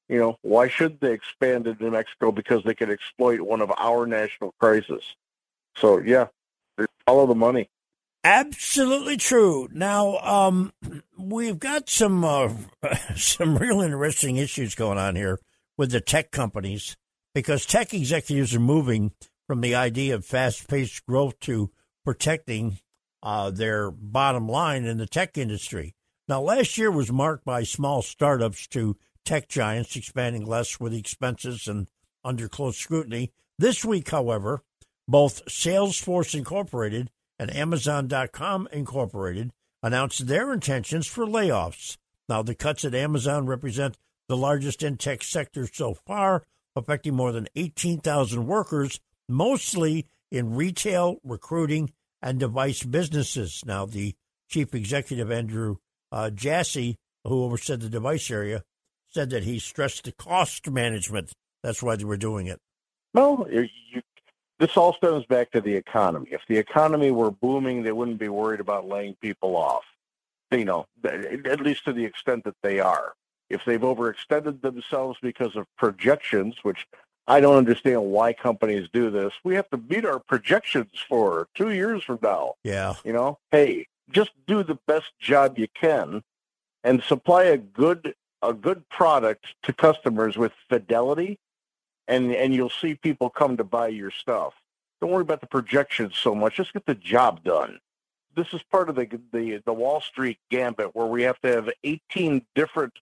You 0.08 0.20
know, 0.20 0.38
why 0.42 0.68
should 0.68 1.00
they 1.00 1.12
expand 1.12 1.66
into 1.66 1.90
Mexico? 1.90 2.30
Because 2.30 2.62
they 2.62 2.74
can 2.74 2.92
exploit 2.92 3.40
one 3.40 3.60
of 3.60 3.72
our 3.76 4.06
national 4.06 4.54
crises. 4.60 5.02
So 5.76 5.98
yeah, 5.98 6.28
follow 7.04 7.26
the 7.26 7.34
money. 7.34 7.68
Absolutely 8.22 9.16
true. 9.16 9.68
Now, 9.72 10.18
um, 10.18 10.72
we've 11.18 11.58
got 11.58 11.88
some 11.88 12.24
uh, 12.24 12.50
some 13.16 13.58
real 13.58 13.80
interesting 13.80 14.36
issues 14.36 14.76
going 14.76 14.98
on 14.98 15.16
here 15.16 15.40
with 15.76 15.90
the 15.90 16.00
tech 16.00 16.30
companies 16.30 16.96
because 17.34 17.66
tech 17.66 17.92
executives 17.92 18.54
are 18.54 18.60
moving 18.60 19.10
from 19.46 19.60
the 19.60 19.74
idea 19.74 20.14
of 20.14 20.24
fast-paced 20.24 21.04
growth 21.06 21.38
to 21.40 21.70
protecting 22.04 22.78
uh, 23.22 23.50
their 23.50 23.90
bottom 23.90 24.48
line 24.48 24.84
in 24.84 24.98
the 24.98 25.06
tech 25.06 25.36
industry. 25.38 25.94
Now, 26.28 26.40
last 26.40 26.76
year 26.76 26.90
was 26.90 27.12
marked 27.12 27.44
by 27.44 27.62
small 27.62 28.02
startups 28.02 28.66
to 28.68 28.96
tech 29.24 29.48
giants 29.48 29.96
expanding 29.96 30.44
less 30.44 30.80
with 30.80 30.94
expenses 30.94 31.68
and 31.68 31.88
under 32.24 32.48
close 32.48 32.76
scrutiny. 32.76 33.32
This 33.58 33.84
week, 33.84 34.10
however, 34.10 34.62
both 35.08 35.44
Salesforce 35.46 36.34
Incorporated 36.34 37.10
and 37.38 37.54
Amazon.com 37.54 38.68
Incorporated 38.72 39.52
announced 39.82 40.26
their 40.26 40.52
intentions 40.52 41.06
for 41.06 41.26
layoffs. 41.26 41.96
Now, 42.28 42.42
the 42.42 42.54
cuts 42.54 42.84
at 42.84 42.94
Amazon 42.94 43.46
represent 43.46 43.98
the 44.28 44.36
largest 44.36 44.82
in 44.82 44.96
tech 44.96 45.22
sector 45.22 45.68
so 45.72 45.94
far, 45.94 46.42
affecting 46.74 47.14
more 47.14 47.30
than 47.30 47.48
18,000 47.54 48.46
workers, 48.46 49.00
mostly 49.28 50.06
in 50.30 50.54
retail, 50.54 51.18
recruiting, 51.24 51.92
and 52.22 52.38
device 52.38 52.82
businesses. 52.82 53.62
Now, 53.64 53.86
the 53.86 54.14
chief 54.48 54.74
executive, 54.74 55.30
Andrew 55.30 55.76
uh, 56.12 56.30
Jassy, 56.30 56.96
who 57.24 57.44
oversaw 57.44 57.76
the 57.76 57.88
device 57.88 58.30
area, 58.30 58.62
said 59.08 59.30
that 59.30 59.44
he 59.44 59.58
stressed 59.58 60.04
the 60.04 60.12
cost 60.12 60.68
management. 60.70 61.32
That's 61.62 61.82
why 61.82 61.96
they 61.96 62.04
were 62.04 62.16
doing 62.16 62.46
it. 62.46 62.60
Well, 63.14 63.46
you, 63.50 64.02
this 64.58 64.76
all 64.76 64.94
stems 64.94 65.24
back 65.26 65.50
to 65.52 65.60
the 65.60 65.74
economy. 65.74 66.28
If 66.30 66.42
the 66.48 66.58
economy 66.58 67.10
were 67.10 67.30
booming, 67.30 67.82
they 67.82 67.92
wouldn't 67.92 68.18
be 68.18 68.28
worried 68.28 68.60
about 68.60 68.88
laying 68.88 69.14
people 69.16 69.56
off. 69.56 69.84
You 70.50 70.64
know, 70.64 70.86
at 71.04 71.60
least 71.60 71.84
to 71.86 71.92
the 71.92 72.04
extent 72.04 72.44
that 72.44 72.56
they 72.62 72.78
are. 72.78 73.14
If 73.50 73.62
they've 73.64 73.80
overextended 73.80 74.60
themselves 74.60 75.18
because 75.20 75.56
of 75.56 75.66
projections, 75.76 76.56
which 76.62 76.86
I 77.28 77.40
don't 77.40 77.56
understand 77.56 78.02
why 78.02 78.32
companies 78.32 78.88
do 78.92 79.10
this, 79.10 79.32
we 79.42 79.54
have 79.56 79.68
to 79.70 79.76
meet 79.76 80.04
our 80.04 80.20
projections 80.20 80.90
for 81.08 81.48
two 81.54 81.70
years 81.70 82.04
from 82.04 82.20
now. 82.22 82.54
Yeah. 82.62 82.94
You 83.04 83.12
know, 83.12 83.38
hey, 83.50 83.86
just 84.10 84.30
do 84.46 84.62
the 84.62 84.78
best 84.86 85.12
job 85.18 85.58
you 85.58 85.66
can 85.74 86.22
and 86.84 87.02
supply 87.02 87.44
a 87.44 87.56
good 87.58 88.14
a 88.42 88.52
good 88.52 88.88
product 88.90 89.46
to 89.62 89.72
customers 89.72 90.36
with 90.36 90.52
fidelity 90.68 91.38
and 92.08 92.32
and 92.32 92.54
you'll 92.54 92.70
see 92.70 92.94
people 92.94 93.28
come 93.28 93.56
to 93.56 93.64
buy 93.64 93.88
your 93.88 94.10
stuff. 94.10 94.54
Don't 95.00 95.10
worry 95.10 95.22
about 95.22 95.40
the 95.40 95.46
projections 95.46 96.16
so 96.16 96.34
much. 96.34 96.56
Just 96.56 96.72
get 96.72 96.86
the 96.86 96.94
job 96.94 97.42
done. 97.42 97.78
This 98.34 98.52
is 98.52 98.62
part 98.70 98.88
of 98.88 98.94
the 98.94 99.06
the 99.32 99.62
the 99.64 99.72
Wall 99.72 100.00
Street 100.00 100.38
gambit 100.50 100.94
where 100.94 101.06
we 101.06 101.22
have 101.22 101.40
to 101.40 101.48
have 101.48 101.70
18 101.84 102.44
different 102.54 102.92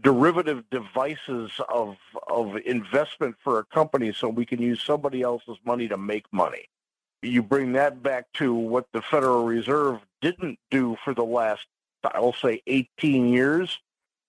derivative 0.00 0.64
devices 0.70 1.50
of 1.68 1.96
of 2.28 2.56
investment 2.64 3.36
for 3.42 3.58
a 3.58 3.64
company 3.64 4.12
so 4.12 4.28
we 4.28 4.46
can 4.46 4.60
use 4.60 4.82
somebody 4.82 5.22
else's 5.22 5.58
money 5.64 5.88
to 5.88 5.96
make 5.96 6.24
money. 6.32 6.68
You 7.20 7.42
bring 7.42 7.72
that 7.72 8.02
back 8.02 8.26
to 8.34 8.54
what 8.54 8.86
the 8.92 9.02
Federal 9.02 9.44
Reserve 9.44 10.00
didn't 10.20 10.58
do 10.70 10.96
for 11.04 11.14
the 11.14 11.24
last 11.24 11.66
I'll 12.04 12.32
say 12.32 12.62
18 12.66 13.28
years 13.28 13.78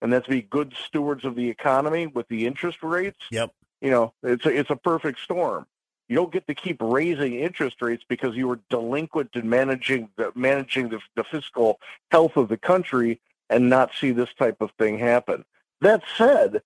and 0.01 0.12
that's 0.12 0.27
be 0.27 0.41
good 0.41 0.74
stewards 0.86 1.25
of 1.25 1.36
the 1.36 1.50
economy 1.50 2.08
with 2.08 2.27
the 2.27 2.46
interest 2.46 2.84
rates 2.84 3.17
Yep. 3.32 3.51
you 3.82 3.89
know, 3.89 4.13
it's 4.22 4.46
a, 4.46 4.50
it's 4.50 4.70
a 4.70 4.75
perfect 4.75 5.20
storm. 5.22 5.65
You 6.10 6.17
don't 6.17 6.32
get 6.32 6.46
to 6.48 6.53
keep 6.53 6.77
raising 6.82 7.36
interest 7.39 7.82
rates 7.82 8.03
because 8.08 8.36
you 8.36 8.48
were 8.48 8.60
delinquent 8.70 9.32
in 9.34 9.50
managing 9.50 10.10
the 10.17 10.32
managing 10.36 10.89
the, 10.89 11.00
the 11.15 11.24
fiscal 11.24 11.79
health 12.12 12.36
of 12.36 12.50
the 12.50 12.58
country 12.58 13.22
and 13.53 13.69
not 13.69 13.91
see 14.00 14.12
this 14.12 14.33
type 14.33 14.62
of 14.62 14.72
thing 14.72 14.98
happen. 14.98 15.45
That 15.81 16.01
said, 16.17 16.62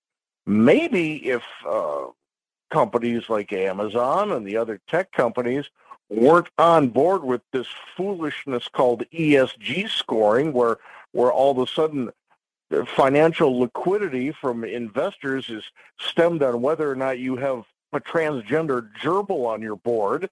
maybe 0.46 1.28
if 1.28 1.42
uh, 1.68 2.06
companies 2.70 3.28
like 3.28 3.52
Amazon 3.52 4.32
and 4.32 4.46
the 4.46 4.56
other 4.56 4.80
tech 4.88 5.12
companies 5.12 5.66
weren't 6.08 6.48
on 6.56 6.88
board 6.88 7.22
with 7.22 7.42
this 7.52 7.66
foolishness 7.96 8.68
called 8.68 9.04
ESG 9.12 9.90
scoring, 9.90 10.52
where 10.52 10.78
where 11.12 11.32
all 11.32 11.52
of 11.52 11.58
a 11.58 11.66
sudden 11.66 12.10
financial 12.86 13.58
liquidity 13.58 14.30
from 14.30 14.64
investors 14.64 15.48
is 15.48 15.64
stemmed 15.98 16.42
on 16.42 16.60
whether 16.60 16.90
or 16.90 16.94
not 16.94 17.18
you 17.18 17.36
have 17.36 17.64
a 17.92 18.00
transgender 18.00 18.90
gerbil 19.00 19.46
on 19.46 19.62
your 19.62 19.76
board. 19.76 20.28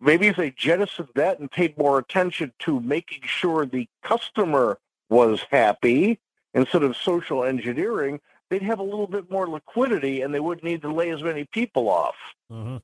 Maybe 0.00 0.26
if 0.26 0.36
they 0.36 0.50
jettisoned 0.50 1.08
that 1.14 1.38
and 1.38 1.50
paid 1.50 1.78
more 1.78 1.98
attention 1.98 2.52
to 2.60 2.80
making 2.80 3.22
sure 3.24 3.64
the 3.64 3.88
customer 4.02 4.78
was 5.14 5.40
happy 5.50 6.18
instead 6.52 6.82
of 6.82 6.96
social 6.96 7.44
engineering, 7.44 8.20
they'd 8.50 8.62
have 8.62 8.80
a 8.80 8.84
little 8.84 9.06
bit 9.06 9.30
more 9.30 9.48
liquidity 9.48 10.22
and 10.22 10.34
they 10.34 10.40
wouldn't 10.40 10.64
need 10.64 10.82
to 10.82 10.92
lay 10.92 11.10
as 11.10 11.22
many 11.22 11.44
people 11.44 11.88
off. 11.88 12.16
Mm-hmm. 12.50 12.76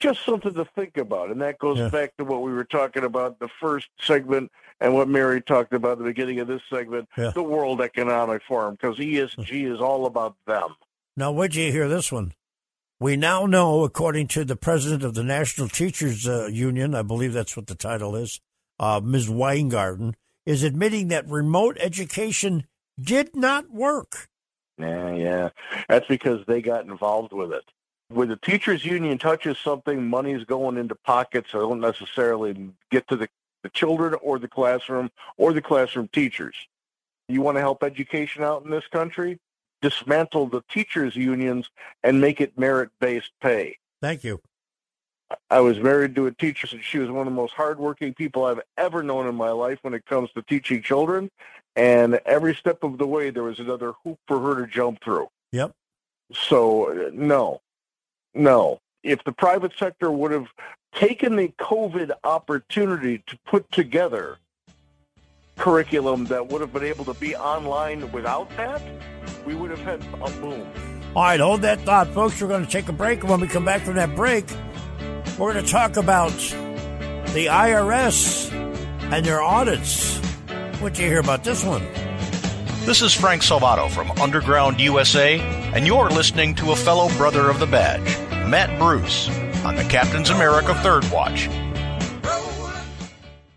Just 0.00 0.24
something 0.24 0.54
to 0.54 0.64
think 0.64 0.96
about. 0.96 1.30
And 1.30 1.40
that 1.40 1.58
goes 1.58 1.78
yeah. 1.78 1.88
back 1.88 2.16
to 2.18 2.24
what 2.24 2.42
we 2.42 2.52
were 2.52 2.64
talking 2.64 3.04
about 3.04 3.38
the 3.38 3.48
first 3.60 3.88
segment 4.00 4.50
and 4.80 4.94
what 4.94 5.08
Mary 5.08 5.40
talked 5.40 5.72
about 5.72 5.92
at 5.92 5.98
the 5.98 6.04
beginning 6.04 6.40
of 6.40 6.48
this 6.48 6.62
segment, 6.68 7.08
yeah. 7.16 7.30
the 7.34 7.42
World 7.42 7.80
Economic 7.80 8.42
Forum, 8.46 8.74
because 8.74 8.98
ESG 8.98 9.72
is 9.72 9.80
all 9.80 10.06
about 10.06 10.36
them. 10.46 10.74
Now, 11.16 11.32
where'd 11.32 11.54
you 11.54 11.70
hear 11.70 11.88
this 11.88 12.10
one? 12.10 12.32
We 13.00 13.16
now 13.16 13.46
know, 13.46 13.84
according 13.84 14.28
to 14.28 14.44
the 14.44 14.56
president 14.56 15.04
of 15.04 15.14
the 15.14 15.24
National 15.24 15.68
Teachers 15.68 16.28
uh, 16.28 16.46
Union, 16.46 16.94
I 16.94 17.02
believe 17.02 17.32
that's 17.32 17.56
what 17.56 17.66
the 17.66 17.74
title 17.74 18.16
is, 18.16 18.40
uh, 18.78 19.00
Ms. 19.02 19.30
Weingarten, 19.30 20.16
is 20.46 20.62
admitting 20.62 21.08
that 21.08 21.28
remote 21.28 21.76
education 21.80 22.66
did 23.00 23.34
not 23.34 23.70
work. 23.70 24.28
Yeah, 24.78 25.14
yeah. 25.14 25.48
That's 25.88 26.06
because 26.06 26.44
they 26.46 26.60
got 26.60 26.84
involved 26.84 27.32
with 27.32 27.52
it. 27.52 27.64
When 28.08 28.28
the 28.28 28.36
teachers 28.36 28.84
union 28.84 29.18
touches 29.18 29.58
something, 29.58 30.06
money's 30.06 30.44
going 30.44 30.76
into 30.76 30.94
pockets 30.94 31.52
that 31.52 31.58
don't 31.58 31.80
necessarily 31.80 32.70
get 32.90 33.08
to 33.08 33.16
the, 33.16 33.28
the 33.62 33.70
children 33.70 34.14
or 34.22 34.38
the 34.38 34.48
classroom 34.48 35.10
or 35.36 35.52
the 35.52 35.62
classroom 35.62 36.08
teachers. 36.08 36.54
You 37.28 37.40
want 37.40 37.56
to 37.56 37.60
help 37.60 37.82
education 37.82 38.42
out 38.42 38.64
in 38.64 38.70
this 38.70 38.86
country? 38.88 39.38
Dismantle 39.80 40.48
the 40.48 40.62
teachers 40.70 41.16
unions 41.16 41.70
and 42.02 42.20
make 42.20 42.40
it 42.40 42.58
merit-based 42.58 43.30
pay. 43.40 43.78
Thank 44.02 44.24
you. 44.24 44.40
I 45.50 45.60
was 45.60 45.78
married 45.78 46.14
to 46.16 46.26
a 46.26 46.32
teacher, 46.32 46.68
and 46.72 46.82
she 46.82 46.98
was 46.98 47.10
one 47.10 47.26
of 47.26 47.32
the 47.32 47.36
most 47.36 47.54
hardworking 47.54 48.14
people 48.14 48.44
I've 48.44 48.60
ever 48.76 49.02
known 49.02 49.26
in 49.26 49.34
my 49.34 49.50
life 49.50 49.78
when 49.82 49.94
it 49.94 50.04
comes 50.06 50.30
to 50.32 50.42
teaching 50.42 50.82
children. 50.82 51.30
And 51.76 52.20
every 52.26 52.54
step 52.54 52.84
of 52.84 52.98
the 52.98 53.06
way, 53.06 53.30
there 53.30 53.42
was 53.42 53.58
another 53.58 53.94
hoop 54.04 54.18
for 54.28 54.38
her 54.40 54.64
to 54.64 54.70
jump 54.70 55.02
through. 55.02 55.28
Yep. 55.52 55.72
So, 56.32 57.10
no, 57.12 57.60
no. 58.34 58.80
If 59.02 59.24
the 59.24 59.32
private 59.32 59.72
sector 59.78 60.10
would 60.10 60.30
have 60.30 60.46
taken 60.94 61.36
the 61.36 61.48
COVID 61.58 62.12
opportunity 62.22 63.22
to 63.26 63.38
put 63.44 63.70
together 63.72 64.38
curriculum 65.56 66.24
that 66.26 66.48
would 66.48 66.60
have 66.60 66.72
been 66.72 66.84
able 66.84 67.04
to 67.04 67.14
be 67.14 67.36
online 67.36 68.10
without 68.12 68.48
that, 68.56 68.82
we 69.44 69.54
would 69.54 69.70
have 69.70 69.80
had 69.80 70.02
a 70.22 70.30
boom. 70.40 70.66
All 71.14 71.22
right, 71.22 71.38
hold 71.38 71.62
that 71.62 71.80
thought, 71.80 72.08
folks. 72.08 72.40
We're 72.40 72.48
going 72.48 72.64
to 72.64 72.70
take 72.70 72.88
a 72.88 72.92
break. 72.92 73.22
When 73.22 73.40
we 73.40 73.46
come 73.46 73.64
back 73.64 73.82
from 73.82 73.94
that 73.94 74.16
break, 74.16 74.46
we're 75.38 75.52
going 75.52 75.64
to 75.64 75.70
talk 75.70 75.96
about 75.96 76.32
the 77.32 77.46
IRS 77.46 78.52
and 79.12 79.26
their 79.26 79.42
audits. 79.42 80.18
What'd 80.80 80.98
you 80.98 81.06
hear 81.06 81.20
about 81.20 81.42
this 81.42 81.64
one? 81.64 81.84
This 82.84 83.02
is 83.02 83.12
Frank 83.14 83.42
Salvato 83.42 83.90
from 83.90 84.10
Underground 84.12 84.80
USA, 84.80 85.40
and 85.40 85.86
you're 85.86 86.10
listening 86.10 86.54
to 86.56 86.70
a 86.72 86.76
fellow 86.76 87.08
brother 87.16 87.50
of 87.50 87.58
the 87.58 87.66
badge, 87.66 88.06
Matt 88.48 88.78
Bruce, 88.78 89.28
on 89.64 89.74
the 89.74 89.84
Captain's 89.84 90.30
America 90.30 90.74
Third 90.82 91.10
Watch. 91.10 91.48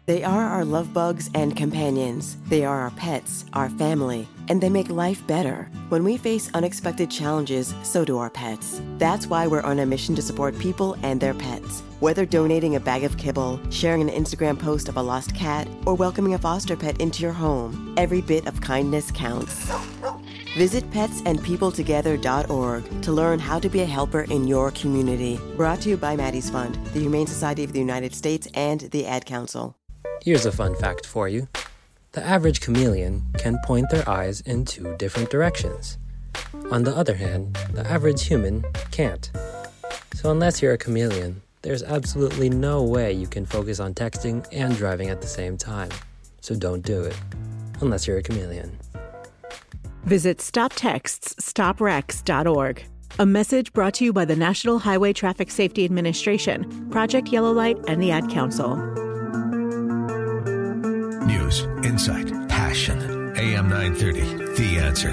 They 0.08 0.24
are 0.24 0.46
our 0.46 0.64
love 0.64 0.94
bugs 0.94 1.30
and 1.36 1.54
companions. 1.54 2.38
They 2.48 2.64
are 2.64 2.80
our 2.80 2.92
pets, 2.92 3.44
our 3.52 3.70
family, 3.72 4.26
and 4.48 4.62
they 4.62 4.70
make 4.70 4.90
life 4.90 5.28
better. 5.28 5.70
When 5.90 6.06
we 6.06 6.16
face 6.16 6.50
unexpected 6.54 7.12
challenges, 7.12 7.76
so 7.84 8.06
do 8.06 8.18
our 8.18 8.30
pets. 8.30 8.82
That's 9.00 9.28
why 9.28 9.48
we're 9.48 9.64
on 9.64 9.80
a 9.80 9.86
mission 9.86 10.16
to 10.16 10.22
support 10.22 10.58
people 10.60 10.96
and 11.04 11.20
their 11.20 11.34
pets. 11.34 11.84
Whether 12.00 12.26
donating 12.26 12.78
a 12.78 12.80
bag 12.80 13.04
of 13.04 13.18
kibble, 13.18 13.60
sharing 13.70 14.02
an 14.02 14.08
Instagram 14.08 14.58
post 14.58 14.88
of 14.88 14.96
a 14.96 15.02
lost 15.02 15.36
cat, 15.36 15.68
or 15.86 15.94
welcoming 15.94 16.36
a 16.36 16.40
foster 16.40 16.78
pet 16.78 17.02
into 17.02 17.22
your 17.22 17.34
home, 17.34 17.94
every 17.98 18.22
bit 18.22 18.48
of 18.48 18.62
kindness 18.62 19.12
counts. 19.12 19.70
Visit 20.56 20.90
petsandpeopletogether.org 20.92 23.02
to 23.02 23.12
learn 23.12 23.40
how 23.40 23.60
to 23.60 23.68
be 23.68 23.82
a 23.82 23.86
helper 23.86 24.22
in 24.22 24.48
your 24.48 24.72
community. 24.72 25.38
Brought 25.58 25.82
to 25.82 25.90
you 25.90 25.98
by 25.98 26.16
Maddie's 26.16 26.50
Fund, 26.50 26.76
the 26.94 27.02
Humane 27.02 27.28
Society 27.28 27.66
of 27.66 27.74
the 27.74 27.80
United 27.80 28.16
States, 28.16 28.48
and 28.54 28.80
the 28.92 29.06
Ad 29.06 29.26
Council. 29.26 29.76
Here's 30.22 30.46
a 30.46 30.52
fun 30.52 30.76
fact 30.76 31.06
for 31.06 31.28
you 31.28 31.48
the 32.14 32.26
average 32.26 32.62
chameleon 32.62 33.22
can 33.38 33.60
point 33.64 33.90
their 33.92 34.10
eyes 34.10 34.42
in 34.42 34.66
two 34.66 34.96
different 34.98 35.30
directions. 35.30 36.00
On 36.72 36.84
the 36.84 36.96
other 36.96 37.14
hand, 37.14 37.56
the 37.74 37.86
average 37.88 38.26
human 38.26 38.66
can't. 38.92 39.30
So, 40.16 40.32
unless 40.32 40.60
you're 40.62 40.74
a 40.74 40.78
chameleon, 40.78 41.42
there's 41.62 41.84
absolutely 41.84 42.50
no 42.50 42.84
way 42.84 43.14
you 43.14 43.28
can 43.28 43.46
focus 43.46 43.80
on 43.80 43.94
texting 43.94 44.46
and 44.52 44.76
driving 44.76 45.10
at 45.10 45.22
the 45.22 45.28
same 45.28 45.58
time. 45.58 45.92
So, 46.42 46.56
don't 46.56 46.82
do 46.82 47.04
it, 47.04 47.16
unless 47.82 48.08
you're 48.08 48.18
a 48.18 48.24
chameleon. 48.24 48.80
Visit 50.06 50.40
StopTextsStopWrecks.org. 50.40 52.84
A 53.20 53.26
message 53.26 53.74
brought 53.74 53.96
to 53.96 54.06
you 54.06 54.14
by 54.14 54.26
the 54.26 54.36
National 54.36 54.78
Highway 54.80 55.14
Traffic 55.14 55.52
Safety 55.52 55.86
Administration, 55.86 56.90
Project 56.90 57.28
Yellow 57.30 57.52
Light, 57.52 57.78
and 57.88 58.02
the 58.02 58.10
Ad 58.12 58.30
Council. 58.30 58.97
News, 61.28 61.64
insight, 61.84 62.32
passion. 62.48 63.36
AM 63.36 63.68
930, 63.68 64.22
The 64.56 64.78
Answer. 64.80 65.12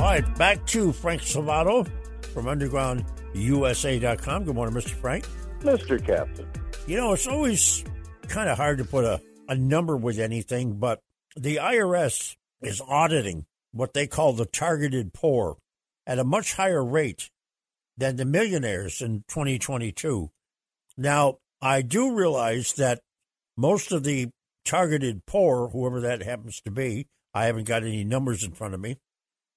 All 0.00 0.10
right, 0.10 0.38
back 0.38 0.64
to 0.68 0.92
Frank 0.92 1.20
Salvato 1.20 1.86
from 2.32 2.46
UndergroundUSA.com. 2.46 4.44
Good 4.44 4.54
morning, 4.54 4.74
Mr. 4.74 4.92
Frank. 4.92 5.28
Mr. 5.60 6.02
Captain. 6.02 6.48
You 6.86 6.96
know, 6.96 7.12
it's 7.12 7.26
always 7.26 7.84
kind 8.28 8.48
of 8.48 8.56
hard 8.56 8.78
to 8.78 8.84
put 8.84 9.04
a, 9.04 9.20
a 9.46 9.54
number 9.54 9.98
with 9.98 10.18
anything, 10.18 10.78
but 10.78 11.00
the 11.36 11.56
IRS 11.56 12.34
is 12.62 12.80
auditing 12.80 13.44
what 13.72 13.92
they 13.92 14.06
call 14.06 14.32
the 14.32 14.46
targeted 14.46 15.12
poor 15.12 15.58
at 16.06 16.18
a 16.18 16.24
much 16.24 16.54
higher 16.54 16.82
rate 16.82 17.28
than 17.98 18.16
the 18.16 18.24
millionaires 18.24 19.02
in 19.02 19.24
2022. 19.28 20.30
Now, 20.96 21.38
I 21.60 21.82
do 21.82 22.14
realize 22.14 22.74
that 22.74 23.00
most 23.56 23.92
of 23.92 24.04
the 24.04 24.28
targeted 24.64 25.26
poor, 25.26 25.68
whoever 25.68 26.00
that 26.00 26.22
happens 26.22 26.60
to 26.62 26.70
be, 26.70 27.06
I 27.32 27.46
haven't 27.46 27.66
got 27.66 27.82
any 27.82 28.04
numbers 28.04 28.44
in 28.44 28.52
front 28.52 28.74
of 28.74 28.80
me, 28.80 28.96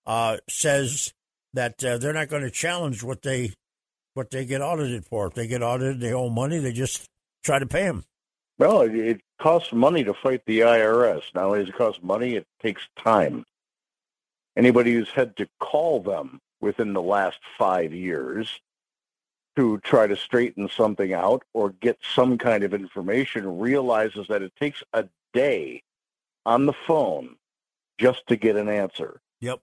uh, 0.05 0.37
says 0.49 1.13
that 1.53 1.83
uh, 1.83 1.97
they're 1.97 2.13
not 2.13 2.29
going 2.29 2.43
to 2.43 2.51
challenge 2.51 3.03
what 3.03 3.21
they 3.21 3.53
what 4.13 4.31
they 4.31 4.45
get 4.45 4.61
audited 4.61 5.05
for. 5.05 5.27
If 5.27 5.35
they 5.35 5.45
get 5.45 5.61
audited, 5.61 5.99
they 5.99 6.11
owe 6.11 6.29
money. 6.29 6.57
They 6.57 6.71
just 6.71 7.05
try 7.43 7.59
to 7.59 7.67
pay 7.67 7.83
them. 7.83 8.03
Well, 8.57 8.81
it, 8.81 9.21
costs 9.39 9.71
money 9.71 10.03
to 10.03 10.13
fight 10.15 10.41
the 10.47 10.61
IRS. 10.61 11.21
Not 11.35 11.45
only 11.45 11.59
does 11.59 11.69
it 11.69 11.75
cost 11.75 12.03
money, 12.03 12.35
it 12.35 12.47
takes 12.61 12.81
time. 12.97 13.45
Anybody 14.55 14.93
who's 14.93 15.11
had 15.11 15.37
to 15.37 15.47
call 15.59 16.01
them 16.01 16.39
within 16.59 16.93
the 16.93 17.01
last 17.01 17.37
five 17.59 17.93
years 17.93 18.59
to 19.57 19.79
try 19.79 20.05
to 20.05 20.15
straighten 20.15 20.69
something 20.69 21.13
out 21.13 21.43
or 21.55 21.71
get 21.71 21.97
some 22.13 22.37
kind 22.37 22.63
of 22.63 22.75
information 22.75 23.57
realizes 23.57 24.27
that 24.27 24.43
it 24.43 24.55
takes 24.55 24.83
a 24.93 25.03
day 25.33 25.81
on 26.45 26.67
the 26.67 26.73
phone 26.85 27.35
just 27.97 28.21
to 28.27 28.35
get 28.35 28.55
an 28.55 28.69
answer. 28.69 29.19
Yep. 29.41 29.59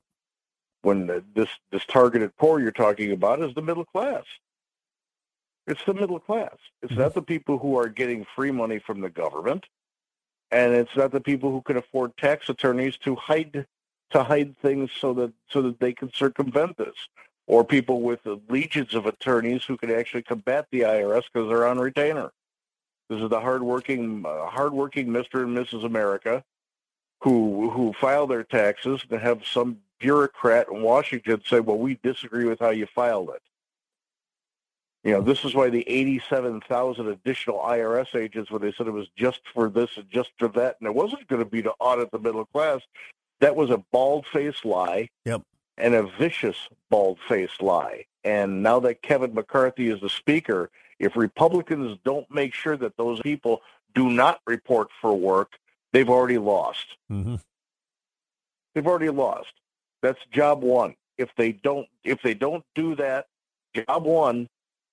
When 0.83 1.07
the, 1.07 1.22
this 1.37 1.48
this 1.70 1.85
targeted 1.87 2.37
poor 2.37 2.61
you're 2.61 2.72
talking 2.72 3.12
about 3.12 3.40
is 3.40 3.54
the 3.54 3.62
middle 3.62 3.85
class. 3.85 4.24
It's 5.68 5.85
the 5.85 5.94
middle 5.94 6.18
class. 6.18 6.57
It's 6.83 6.90
mm-hmm. 6.90 7.00
not 7.00 7.14
the 7.14 7.22
people 7.22 7.59
who 7.59 7.78
are 7.78 7.88
getting 7.88 8.26
free 8.35 8.50
money 8.50 8.80
from 8.80 9.00
the 9.00 9.09
government, 9.09 9.64
and 10.50 10.74
it's 10.74 10.94
not 10.96 11.12
the 11.12 11.20
people 11.20 11.52
who 11.52 11.62
can 11.62 11.76
afford 11.76 12.16
tax 12.16 12.48
attorneys 12.48 12.96
to 12.98 13.14
hide 13.14 13.64
to 14.11 14.24
hide 14.24 14.59
things 14.59 14.90
so 15.00 15.14
that 15.14 15.33
so 15.48 15.62
that 15.62 15.78
they 15.78 15.92
can 15.92 16.12
circumvent 16.12 16.76
this 16.78 16.96
or 17.46 17.64
people 17.64 18.00
with 18.02 18.20
legions 18.48 18.94
of 18.94 19.07
attorneys 19.07 19.64
who 19.64 19.76
can 19.76 19.90
actually 19.90 20.22
combat 20.22 20.66
the 20.70 20.80
IRS 20.80 21.22
because 21.33 21.48
they're 21.48 21.66
on 21.66 21.78
retainer. 21.78 22.30
This 23.09 23.20
is 23.20 23.28
the 23.28 23.40
hardworking, 23.40 24.24
uh, 24.26 24.46
hardworking 24.46 25.09
Mr. 25.09 25.42
and 25.42 25.57
Mrs. 25.57 25.85
America 25.85 26.42
who 27.24 27.70
who 27.70 27.94
file 27.94 28.26
their 28.26 28.44
taxes 28.44 29.02
and 29.11 29.20
have 29.20 29.46
some 29.46 29.78
bureaucrat 29.98 30.68
in 30.70 30.83
Washington 30.83 31.40
say, 31.46 31.59
well, 31.59 31.78
we 31.78 31.98
disagree 32.02 32.44
with 32.44 32.61
how 32.61 32.70
you 32.70 32.87
filed 32.94 33.30
it. 33.30 33.42
You 35.04 35.12
know, 35.12 35.22
this 35.22 35.44
is 35.44 35.54
why 35.54 35.70
the 35.70 35.88
87,000 35.88 37.09
additional 37.09 37.59
IRS 37.59 38.14
agents, 38.14 38.50
when 38.50 38.62
they 38.62 38.72
said 38.72 38.87
it 38.87 38.92
was 38.92 39.09
just 39.16 39.40
for 39.52 39.70
this 39.70 39.90
and 39.96 40.09
just 40.11 40.30
for 40.38 40.48
that, 40.48 40.76
and 40.80 40.87
it 40.87 40.94
wasn't 40.94 41.26
going 41.28 41.42
to 41.42 41.48
be 41.48 41.62
to 41.62 41.72
audit 41.78 42.11
the 42.11 42.18
middle 42.18 42.44
class, 42.46 42.80
that 43.40 43.57
was 43.57 43.70
a 43.70 43.78
bald-faced 43.92 44.64
lie. 44.64 45.09
Yep. 45.24 45.42
And 45.76 45.94
a 45.94 46.04
vicious 46.18 46.56
bald-faced 46.90 47.60
lie. 47.60 48.04
And 48.22 48.62
now 48.62 48.78
that 48.80 49.02
Kevin 49.02 49.34
McCarthy 49.34 49.88
is 49.88 50.00
the 50.00 50.08
speaker, 50.08 50.70
if 50.98 51.16
Republicans 51.16 51.98
don't 52.04 52.30
make 52.30 52.54
sure 52.54 52.76
that 52.76 52.96
those 52.96 53.20
people 53.20 53.60
do 53.94 54.08
not 54.08 54.40
report 54.46 54.88
for 55.00 55.18
work, 55.18 55.52
they've 55.92 56.08
already 56.08 56.38
lost. 56.38 56.96
Mm-hmm. 57.10 57.37
They've 58.74 58.87
already 58.87 59.10
lost. 59.10 59.52
That's 60.02 60.20
job 60.30 60.62
one. 60.62 60.94
If 61.18 61.30
they 61.37 61.52
don't, 61.52 61.88
if 62.04 62.22
they 62.22 62.34
don't 62.34 62.64
do 62.74 62.94
that, 62.96 63.26
job 63.74 64.04
one, 64.04 64.48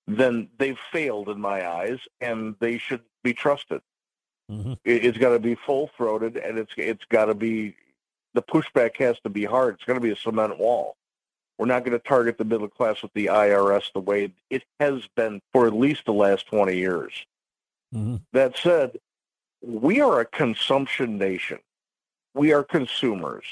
then 0.06 0.48
they've 0.58 0.78
failed 0.92 1.28
in 1.28 1.40
my 1.40 1.68
eyes, 1.68 2.00
and 2.20 2.56
they 2.60 2.78
should 2.78 3.02
be 3.22 3.34
trusted. 3.34 3.80
Mm-hmm. 4.50 4.72
It, 4.84 5.04
it's 5.04 5.18
got 5.18 5.30
to 5.30 5.38
be 5.38 5.54
full 5.54 5.90
throated, 5.96 6.36
and 6.36 6.58
it's 6.58 6.72
it's 6.76 7.04
got 7.08 7.26
to 7.26 7.34
be 7.34 7.76
the 8.34 8.42
pushback 8.42 8.96
has 8.98 9.18
to 9.20 9.30
be 9.30 9.44
hard. 9.44 9.74
It's 9.74 9.84
going 9.84 9.98
to 9.98 10.02
be 10.02 10.12
a 10.12 10.16
cement 10.16 10.58
wall. 10.58 10.96
We're 11.58 11.66
not 11.66 11.84
going 11.84 11.98
to 11.98 12.08
target 12.08 12.38
the 12.38 12.44
middle 12.44 12.68
class 12.68 13.02
with 13.02 13.12
the 13.12 13.26
IRS 13.26 13.92
the 13.92 14.00
way 14.00 14.32
it 14.50 14.64
has 14.80 15.06
been 15.14 15.40
for 15.52 15.66
at 15.66 15.74
least 15.74 16.06
the 16.06 16.12
last 16.12 16.46
20 16.46 16.76
years. 16.76 17.12
Mm-hmm. 17.94 18.16
That 18.32 18.56
said, 18.56 18.98
we 19.62 20.00
are 20.00 20.20
a 20.20 20.24
consumption 20.24 21.18
nation. 21.18 21.58
We 22.34 22.52
are 22.52 22.64
consumers. 22.64 23.44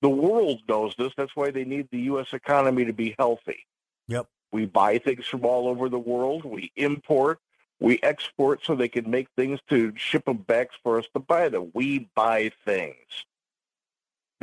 The 0.00 0.08
world 0.08 0.62
knows 0.68 0.94
this. 0.98 1.12
That's 1.16 1.36
why 1.36 1.50
they 1.50 1.64
need 1.64 1.88
the 1.90 2.00
U.S. 2.00 2.28
economy 2.32 2.84
to 2.86 2.92
be 2.92 3.14
healthy. 3.18 3.66
Yep. 4.08 4.26
We 4.50 4.66
buy 4.66 4.98
things 4.98 5.26
from 5.26 5.44
all 5.44 5.68
over 5.68 5.88
the 5.88 5.98
world. 5.98 6.44
We 6.44 6.72
import. 6.76 7.38
We 7.80 7.98
export 8.02 8.64
so 8.64 8.74
they 8.74 8.88
can 8.88 9.10
make 9.10 9.28
things 9.36 9.60
to 9.68 9.92
ship 9.96 10.24
them 10.24 10.38
back 10.38 10.70
for 10.82 10.98
us 10.98 11.06
to 11.14 11.20
buy 11.20 11.48
them. 11.48 11.70
We 11.74 12.08
buy 12.14 12.52
things. 12.64 12.96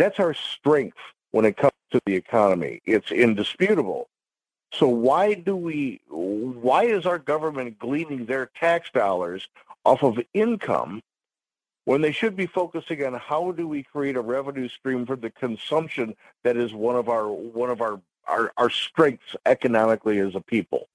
That's 0.02 0.20
our 0.20 0.34
strength 0.34 0.98
when 1.30 1.46
it 1.46 1.58
comes 1.58 1.74
to 1.92 2.02
the 2.08 2.16
economy. 2.16 2.82
It's 2.86 3.12
indisputable. 3.12 4.10
So 4.74 4.88
why 4.88 5.36
do 5.36 5.56
we 5.56 6.02
why 6.10 6.86
is 6.86 7.06
our 7.06 7.20
government 7.20 7.78
gleaning 7.78 8.26
their 8.26 8.48
tax 8.60 8.90
dollars 8.90 9.48
off 9.86 10.02
of 10.02 10.18
income 10.34 11.04
when 11.86 12.02
they 12.02 12.12
should 12.12 12.36
be 12.36 12.48
focusing 12.48 13.06
on 13.06 13.14
how 13.14 13.52
do 13.52 13.68
we 13.68 13.84
create 13.84 14.16
a 14.16 14.22
revenue 14.22 14.70
stream 14.70 15.06
for 15.06 15.16
the 15.16 15.30
consumption 15.30 16.16
that 16.44 16.58
is 16.58 16.74
one 16.74 16.96
of 16.96 17.08
our 17.08 17.28
one 17.28 17.70
of 17.70 17.80
our 17.80 18.02
our, 18.26 18.52
our 18.58 18.72
strengths 18.72 19.36
economically 19.46 20.18
as 20.18 20.34
a 20.34 20.42
people. 20.42 20.88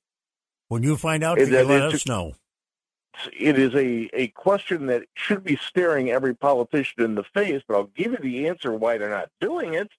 When 0.66 0.82
you 0.82 0.96
find 0.96 1.22
out, 1.22 1.38
you 1.38 1.46
let 1.46 1.94
us 1.94 2.08
know. 2.08 2.32
It 3.38 3.58
is 3.58 3.74
a, 3.74 4.08
a 4.12 4.28
question 4.28 4.86
that 4.86 5.04
should 5.14 5.44
be 5.44 5.56
staring 5.56 6.10
every 6.10 6.34
politician 6.34 7.02
in 7.02 7.14
the 7.14 7.24
face, 7.24 7.62
but 7.66 7.76
I'll 7.76 7.90
give 7.94 8.12
you 8.12 8.18
the 8.18 8.48
answer 8.48 8.72
why 8.72 8.98
they're 8.98 9.10
not 9.10 9.30
doing 9.40 9.74
it. 9.74 9.90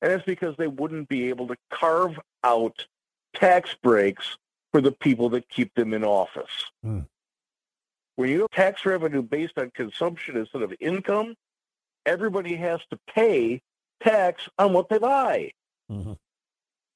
And 0.00 0.12
it's 0.12 0.24
because 0.24 0.56
they 0.56 0.66
wouldn't 0.66 1.08
be 1.08 1.28
able 1.28 1.46
to 1.48 1.56
carve 1.70 2.18
out 2.42 2.86
tax 3.34 3.76
breaks 3.82 4.36
for 4.72 4.80
the 4.80 4.92
people 4.92 5.28
that 5.30 5.48
keep 5.48 5.74
them 5.74 5.94
in 5.94 6.04
office. 6.04 6.70
Hmm. 6.82 7.00
When 8.16 8.28
you 8.28 8.40
have 8.40 8.50
tax 8.50 8.84
revenue 8.84 9.22
based 9.22 9.58
on 9.58 9.70
consumption 9.70 10.36
instead 10.36 10.62
of 10.62 10.74
income, 10.80 11.34
everybody 12.04 12.56
has 12.56 12.80
to 12.90 12.98
pay 13.12 13.62
tax 14.02 14.48
on 14.58 14.72
what 14.72 14.88
they 14.88 14.98
buy. 14.98 15.52
Mm-hmm. 15.90 16.12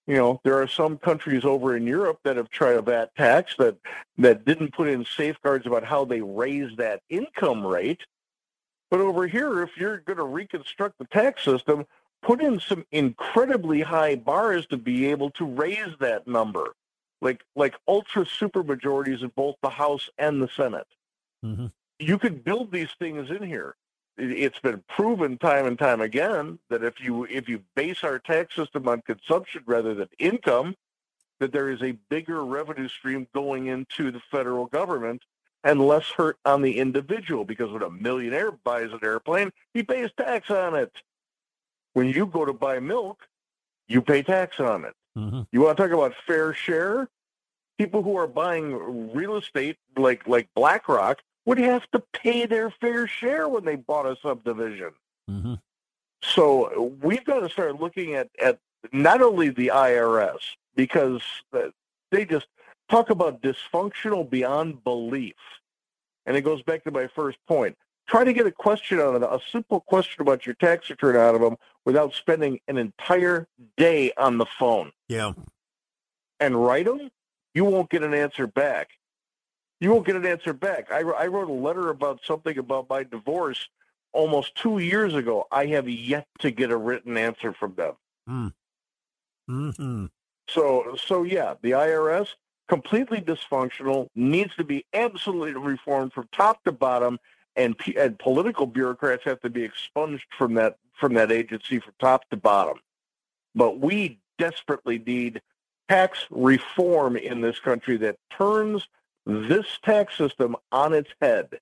You 0.07 0.15
know, 0.15 0.41
there 0.45 0.61
are 0.61 0.69
some 0.69 0.99
countries 0.99 1.45
over 1.45 1.77
in 1.77 1.87
Europe 1.87 2.21
that 2.23 2.37
have 2.37 2.49
tried 2.49 2.77
a 2.77 2.83
VAT 2.83 3.15
tax 3.17 3.57
that 3.59 3.77
that 4.19 4.45
didn't 4.45 4.73
put 4.73 4.89
in 4.89 5.05
safeguards 5.05 5.67
about 5.67 5.85
how 5.85 6.05
they 6.05 6.21
raise 6.21 6.77
that 6.77 7.03
income 7.11 7.67
rate. 7.67 8.03
But 8.91 9.01
over 9.01 9.27
here, 9.27 9.63
if 9.63 9.71
you're 9.77 9.99
going 9.99 10.19
to 10.19 10.25
reconstruct 10.25 10.99
the 10.99 11.07
tax 11.07 11.43
system, 11.43 11.87
put 12.23 12.41
in 12.41 12.61
some 12.61 12.87
incredibly 12.93 13.81
high 13.81 14.15
bars 14.15 14.67
to 14.67 14.77
be 14.77 15.07
able 15.07 15.31
to 15.31 15.45
raise 15.45 15.95
that 15.99 16.29
number, 16.29 16.75
like 17.21 17.43
like 17.57 17.75
ultra 17.89 18.25
super 18.25 18.63
majorities 18.63 19.23
in 19.23 19.33
both 19.35 19.57
the 19.61 19.71
House 19.71 20.09
and 20.19 20.41
the 20.41 20.49
Senate. 20.57 20.87
Mm-hmm. 21.45 21.67
You 21.99 22.19
could 22.19 22.45
build 22.45 22.71
these 22.71 22.91
things 23.01 23.29
in 23.31 23.43
here. 23.43 23.75
It- 24.17 24.31
It's 24.31 24.61
been 24.61 24.83
proven 24.89 25.39
time 25.39 25.67
and 25.67 25.79
time 25.79 26.01
again 26.01 26.59
that 26.71 26.83
if 26.85 27.01
you 27.01 27.25
if 27.25 27.49
you 27.49 27.63
base 27.75 28.03
our 28.05 28.19
tax 28.19 28.55
system 28.55 28.89
on 28.89 29.03
consumption 29.03 29.63
rather 29.67 29.95
than 29.95 30.09
income, 30.19 30.75
that 31.41 31.53
there 31.53 31.69
is 31.71 31.83
a 31.83 31.93
bigger 32.09 32.45
revenue 32.45 32.89
stream 32.89 33.27
going 33.35 33.67
into 33.67 34.11
the 34.11 34.21
federal 34.31 34.67
government 34.67 35.23
and 35.65 35.87
less 35.87 36.07
hurt 36.17 36.39
on 36.45 36.63
the 36.63 36.79
individual 36.79 37.45
because 37.45 37.71
when 37.73 37.83
a 37.83 37.91
millionaire 37.91 38.53
buys 38.53 38.93
an 38.93 39.01
airplane, 39.03 39.51
he 39.75 39.83
pays 39.83 40.11
tax 40.17 40.51
on 40.51 40.75
it. 40.75 40.93
When 41.95 42.07
you 42.09 42.27
go 42.27 42.45
to 42.45 42.53
buy 42.53 42.79
milk, 42.79 43.27
you 43.89 44.01
pay 44.03 44.23
tax 44.23 44.61
on 44.61 44.85
it. 44.85 44.95
Mm-hmm. 45.17 45.43
You 45.51 45.61
want 45.63 45.77
to 45.77 45.83
talk 45.83 45.93
about 45.93 46.15
fair 46.27 46.53
share? 46.55 47.09
People 47.79 48.03
who 48.03 48.17
are 48.17 48.27
buying 48.27 49.13
real 49.13 49.37
estate 49.37 49.77
like 49.97 50.27
like 50.27 50.49
BlackRock 50.55 51.19
would 51.47 51.59
have 51.59 51.89
to 51.93 52.03
pay 52.13 52.45
their 52.45 52.71
fair 52.71 53.07
share 53.07 53.49
when 53.49 53.65
they 53.65 53.77
bought 53.77 54.05
a 54.05 54.17
subdivision. 54.21 54.91
Mm-hmm. 55.31 55.55
So 56.23 56.93
we've 57.03 57.25
got 57.25 57.41
to 57.41 57.49
start 57.49 57.81
looking 57.81 58.15
at, 58.15 58.29
at 58.43 58.59
not 58.93 59.23
only 59.23 59.49
the 59.49 59.69
IRS, 59.73 60.41
because 60.75 61.23
they 62.11 62.25
just 62.25 62.47
talk 62.91 63.11
about 63.11 63.41
dysfunctional 63.43 64.29
beyond 64.29 64.83
belief. 64.85 65.35
And 66.27 66.37
it 66.37 66.43
goes 66.43 66.63
back 66.63 66.83
to 66.85 66.91
my 66.91 67.07
first 67.15 67.39
point. 67.47 67.77
Try 68.09 68.25
to 68.25 68.33
get 68.33 68.47
a 68.47 68.53
question 68.53 68.99
out 69.01 69.15
of 69.15 69.21
them, 69.21 69.33
a 69.33 69.41
simple 69.51 69.81
question 69.81 70.23
about 70.23 70.47
your 70.47 70.55
tax 70.57 70.91
return 70.91 71.17
out 71.17 71.35
of 71.35 71.41
them 71.41 71.57
without 71.85 72.15
spending 72.15 72.61
an 72.69 72.77
entire 72.77 73.47
day 73.77 74.13
on 74.17 74.39
the 74.39 74.47
phone 74.59 74.93
Yeah. 75.09 75.33
and 76.39 76.65
write 76.65 76.87
them, 76.87 77.11
you 77.55 77.65
won't 77.65 77.91
get 77.91 78.03
an 78.03 78.15
answer 78.15 78.47
back. 78.47 78.91
You 79.81 79.93
won't 79.93 80.07
get 80.07 80.17
an 80.17 80.27
answer 80.27 80.53
back. 80.53 80.91
I, 80.91 81.01
I 81.01 81.27
wrote 81.27 81.49
a 81.49 81.53
letter 81.53 81.91
about 81.91 82.21
something 82.25 82.57
about 82.57 82.89
my 82.89 83.03
divorce 83.03 83.69
almost 84.13 84.55
two 84.57 84.79
years 84.79 85.15
ago. 85.15 85.47
I 85.51 85.67
have 85.67 85.89
yet 85.89 86.27
to 86.41 86.51
get 86.51 86.71
a 86.71 86.77
written 86.77 87.17
answer 87.17 87.53
from 87.53 87.75
them. 87.75 87.95
Mm. 88.29 88.53
Mm-hmm. 89.51 90.07
So, 90.49 90.97
so 90.99 91.23
yeah, 91.25 91.55
the 91.61 91.73
IRS 91.73 92.29
completely 92.69 93.21
dysfunctional, 93.21 94.09
needs 94.15 94.55
to 94.57 94.65
be 94.65 94.85
absolutely 94.93 95.61
reformed 95.61 96.13
from 96.13 96.29
top 96.33 96.63
to 96.65 96.73
bottom, 96.73 97.19
and 97.55 97.77
and 97.97 98.19
political 98.19 98.67
bureaucrats 98.67 99.25
have 99.25 99.41
to 99.41 99.51
be 99.51 99.63
expunged 99.63 100.27
from 100.37 100.55
that 100.55 100.77
from 100.93 101.15
that 101.15 101.31
agency 101.31 101.79
from 101.79 101.93
top 102.01 102.29
to 102.31 102.37
bottom. 102.37 102.79
But 103.55 103.81
we 103.81 104.19
desperately 104.39 104.99
need 104.99 105.41
tax 105.89 106.27
reform 106.31 107.17
in 107.17 107.41
this 107.41 107.59
country 107.61 107.97
that 107.99 108.17
turns 108.31 108.87
this 109.27 109.67
tax 109.85 110.17
system 110.17 110.57
on 110.73 110.95
its 110.95 111.11
head. 111.21 111.59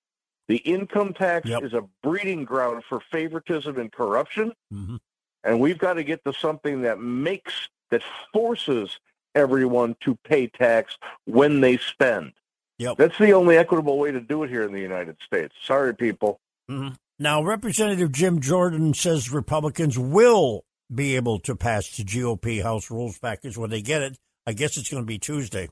The 0.49 0.59
income 0.59 1.15
tax 1.15 1.49
Yep. 1.49 1.63
is 1.65 1.73
a 1.73 1.83
breeding 2.03 2.45
ground 2.45 2.85
for 2.89 3.01
favoritism 3.01 3.79
and 3.79 3.91
corruption. 3.91 4.53
Mm-hmm. 4.73 4.97
And 5.43 5.61
we've 5.61 5.79
got 5.79 5.95
to 5.95 6.05
get 6.05 6.25
to 6.25 6.33
something 6.33 6.83
that 6.83 7.01
makes, 7.01 7.69
that 7.91 8.03
forces 8.33 9.01
everyone 9.35 9.97
to 10.01 10.17
pay 10.25 10.47
tax 10.47 10.99
when 11.25 11.61
they 11.61 11.79
spend. 11.79 12.33
Yep. 12.79 12.97
That's 12.99 13.19
the 13.19 13.33
only 13.33 13.57
equitable 13.57 13.99
way 13.99 14.11
to 14.13 14.21
do 14.21 14.43
it 14.43 14.51
here 14.51 14.65
in 14.65 14.73
the 14.73 14.81
United 14.81 15.17
States. 15.25 15.55
Sorry, 15.63 15.95
people. 15.95 16.41
Mm-hmm. 16.71 16.95
Now, 17.19 17.43
Representative 17.43 18.11
Jim 18.13 18.41
Jordan 18.41 18.93
says 18.93 19.33
Republicans 19.33 19.99
will 19.99 20.65
be 20.93 21.17
able 21.17 21.39
to 21.41 21.55
pass 21.57 21.89
the 21.97 22.05
GOP 22.05 22.63
House 22.63 22.91
rules 22.91 23.19
package 23.19 23.57
when 23.57 23.71
they 23.71 23.81
get 23.81 24.03
it. 24.03 24.19
I 24.47 24.53
guess 24.53 24.77
it's 24.77 24.91
going 24.91 25.03
to 25.03 25.07
be 25.07 25.19
Tuesday. 25.19 25.69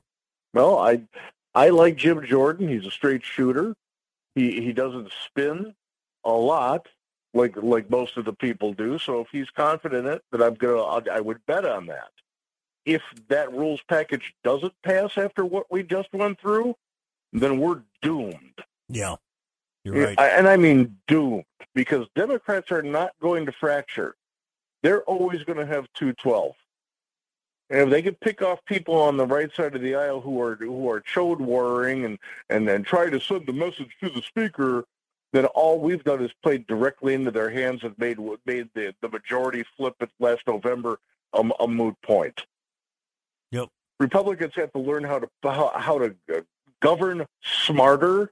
Well, 0.53 0.79
I 0.79 1.03
I 1.55 1.69
like 1.69 1.95
Jim 1.95 2.25
Jordan. 2.25 2.67
He's 2.67 2.85
a 2.85 2.91
straight 2.91 3.23
shooter. 3.23 3.75
He 4.35 4.61
he 4.61 4.73
doesn't 4.73 5.11
spin 5.25 5.75
a 6.23 6.31
lot 6.31 6.87
like 7.33 7.55
like 7.57 7.89
most 7.89 8.17
of 8.17 8.25
the 8.25 8.33
people 8.33 8.73
do. 8.73 8.97
So 8.97 9.21
if 9.21 9.27
he's 9.31 9.49
confident 9.51 10.07
in 10.07 10.13
it, 10.13 10.23
that 10.31 10.41
I'm 10.41 10.55
gonna 10.55 10.81
I 11.11 11.19
would 11.19 11.45
bet 11.45 11.65
on 11.65 11.85
that. 11.87 12.09
If 12.85 13.01
that 13.29 13.51
rules 13.53 13.81
package 13.87 14.33
doesn't 14.43 14.73
pass 14.83 15.17
after 15.17 15.45
what 15.45 15.71
we 15.71 15.83
just 15.83 16.09
went 16.13 16.39
through, 16.39 16.75
then 17.31 17.59
we're 17.59 17.81
doomed. 18.01 18.59
Yeah, 18.89 19.15
you're 19.83 19.95
right. 20.07 20.19
I- 20.19 20.29
And 20.29 20.47
I 20.47 20.57
mean 20.57 20.97
doomed 21.07 21.45
because 21.75 22.07
Democrats 22.15 22.71
are 22.71 22.81
not 22.83 23.11
going 23.21 23.45
to 23.45 23.51
fracture. 23.53 24.15
They're 24.81 25.03
always 25.03 25.43
going 25.45 25.59
to 25.59 25.65
have 25.65 25.85
212. 25.93 26.53
And 27.69 27.81
if 27.81 27.89
they 27.89 28.01
can 28.01 28.15
pick 28.15 28.41
off 28.41 28.59
people 28.65 28.95
on 28.95 29.17
the 29.17 29.25
right 29.25 29.53
side 29.55 29.75
of 29.75 29.81
the 29.81 29.95
aisle 29.95 30.21
who 30.21 30.41
are 30.41 30.55
who 30.55 30.89
are 30.89 31.01
chode 31.01 31.39
warring 31.39 32.05
and 32.05 32.19
and 32.49 32.67
then 32.67 32.83
try 32.83 33.09
to 33.09 33.19
send 33.19 33.47
the 33.47 33.53
message 33.53 33.95
to 34.01 34.09
the 34.09 34.21
speaker 34.21 34.85
then 35.33 35.45
all 35.47 35.79
we've 35.79 36.03
done 36.03 36.23
is 36.23 36.31
played 36.43 36.65
directly 36.67 37.15
into 37.15 37.31
their 37.31 37.49
hands 37.49 37.83
and 37.83 37.97
made 37.97 38.17
made 38.45 38.69
the, 38.75 38.95
the 39.01 39.09
majority 39.09 39.65
flip 39.75 39.95
it 39.99 40.09
last 40.19 40.41
November 40.47 40.99
a, 41.33 41.39
a 41.59 41.67
moot 41.67 41.95
point. 42.03 42.45
Yep. 43.51 43.69
Republicans 43.99 44.53
have 44.55 44.71
to 44.73 44.79
learn 44.79 45.03
how 45.03 45.19
to 45.19 45.29
how, 45.43 45.71
how 45.75 45.97
to 45.97 46.15
uh, 46.33 46.41
govern 46.79 47.25
smarter 47.41 48.31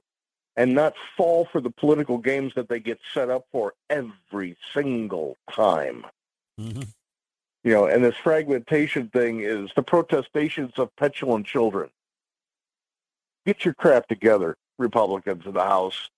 and 0.56 0.74
not 0.74 0.94
fall 1.16 1.48
for 1.50 1.60
the 1.60 1.70
political 1.70 2.18
games 2.18 2.52
that 2.54 2.68
they 2.68 2.78
get 2.78 3.00
set 3.12 3.30
up 3.30 3.46
for 3.50 3.74
every 3.90 4.56
single 4.72 5.36
time. 5.50 6.04
Mm-hmm. 6.60 6.82
You 7.64 7.72
know, 7.72 7.86
and 7.86 8.04
this 8.04 8.16
fragmentation 8.16 9.08
thing 9.08 9.40
is 9.40 9.70
the 9.76 9.82
protestations 9.82 10.72
of 10.76 10.94
petulant 10.96 11.46
children. 11.46 11.90
Get 13.46 13.64
your 13.64 13.74
crap 13.74 14.08
together, 14.08 14.56
Republicans 14.78 15.46
in 15.46 15.54
the 15.54 15.62
House. 15.62 16.10